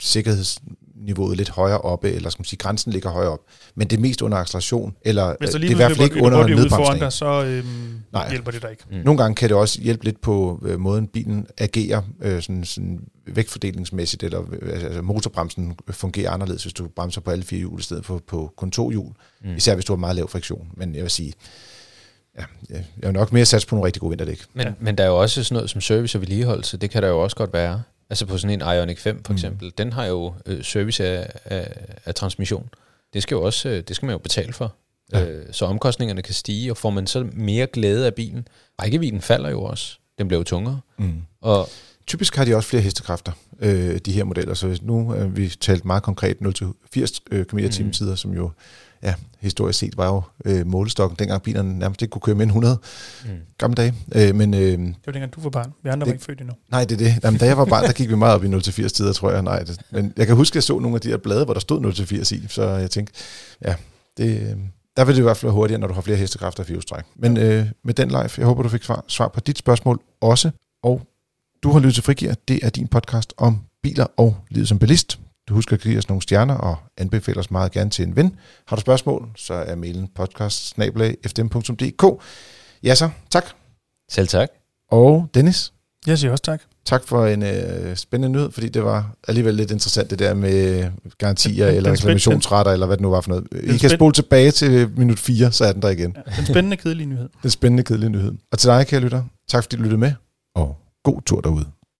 [0.00, 0.58] sikkerheds
[1.00, 3.40] niveauet lidt højere oppe, eller skal man sige, grænsen ligger højere op.
[3.74, 6.46] Men det er mest under acceleration, eller Hvis det er i hvert fald ikke under
[6.46, 7.00] nedbremsning.
[7.00, 7.66] Dig, så øhm,
[8.12, 8.30] Nej.
[8.30, 8.84] hjælper det dig ikke.
[8.90, 8.96] Mm.
[8.96, 13.00] Nogle gange kan det også hjælpe lidt på øh, måden, bilen agerer øh, sådan, sådan
[13.26, 17.82] vægtfordelingsmæssigt, eller øh, altså, motorbremsen fungerer anderledes, hvis du bremser på alle fire hjul i
[17.82, 19.12] stedet for på kun to hjul.
[19.44, 19.56] Mm.
[19.56, 20.68] Især hvis du har meget lav friktion.
[20.74, 21.32] Men jeg vil sige,
[22.38, 24.42] ja, jeg er nok mere sats på nogle rigtig gode vinterdæk.
[24.54, 24.72] Men, ja.
[24.80, 27.22] men der er jo også sådan noget som service og vedligeholdelse, det kan der jo
[27.22, 27.82] også godt være.
[28.10, 29.36] Altså på sådan en Ioniq 5 for mm.
[29.36, 32.68] eksempel, den har jo øh, service af, af, af transmission.
[33.14, 34.74] Det skal jo også, øh, det skal man jo betale for.
[35.12, 35.24] Ja.
[35.24, 38.48] Øh, så omkostningerne kan stige, og får man så mere glæde af bilen.
[38.82, 39.98] Rækkevidden falder jo også.
[40.18, 40.80] Den bliver jo tungere.
[40.98, 41.22] Mm.
[41.40, 41.68] Og
[42.06, 44.54] Typisk har de også flere hestekræfter, øh, de her modeller.
[44.54, 46.36] Så nu er øh, vi talt meget konkret
[46.96, 47.90] 0-80 øh, km mm.
[47.90, 48.50] tider, som jo
[49.02, 52.50] ja, historisk set var jo øh, målestokken, dengang bilerne nærmest ikke kunne køre mere end
[52.50, 52.78] 100
[53.24, 53.30] mm.
[53.58, 53.94] gamle dage.
[54.14, 55.72] Øh, men, øh, det var dengang du var barn.
[55.82, 56.54] Vi andre det, var ikke født endnu.
[56.70, 57.24] Nej, det er det.
[57.24, 59.42] Jamen, da jeg var barn, der gik vi meget op i 0-80 tider, tror jeg.
[59.42, 61.54] Nej, det, men jeg kan huske, at jeg så nogle af de her blade, hvor
[61.54, 63.12] der stod 0-80 i, så jeg tænkte,
[63.64, 63.74] ja,
[64.16, 64.56] det, øh,
[64.96, 67.04] der vil det i hvert fald være hurtigere, når du har flere hestekræfter og fjolstræk.
[67.16, 70.50] Men øh, med den live, jeg håber, du fik svar, svar på dit spørgsmål også.
[70.82, 71.00] Og
[71.62, 72.34] du har lyttet til Frigir.
[72.48, 75.18] Det er din podcast om biler og livet som bilist.
[75.48, 78.36] Du husker at give os nogle stjerner og anbefale os meget gerne til en ven.
[78.66, 80.78] Har du spørgsmål, så er mailen podcast
[82.82, 83.44] Ja så, tak.
[84.10, 84.48] Selv tak.
[84.90, 85.72] Og Dennis?
[86.06, 86.60] Jeg siger også tak.
[86.84, 90.90] Tak for en øh, spændende nyhed, fordi det var alligevel lidt interessant det der med
[91.18, 93.46] garantier eller reklamationsretter, eller hvad det nu var for noget.
[93.74, 96.16] I kan spole tilbage til minut 4, så er den der igen.
[96.26, 97.28] Ja, den spændende kedelige nyhed.
[97.42, 98.32] Den spændende kedelige nyhed.
[98.52, 100.12] Og til dig, kære lytter, tak fordi du lyttede med,
[100.54, 100.76] og
[101.06, 101.75] god tur derude.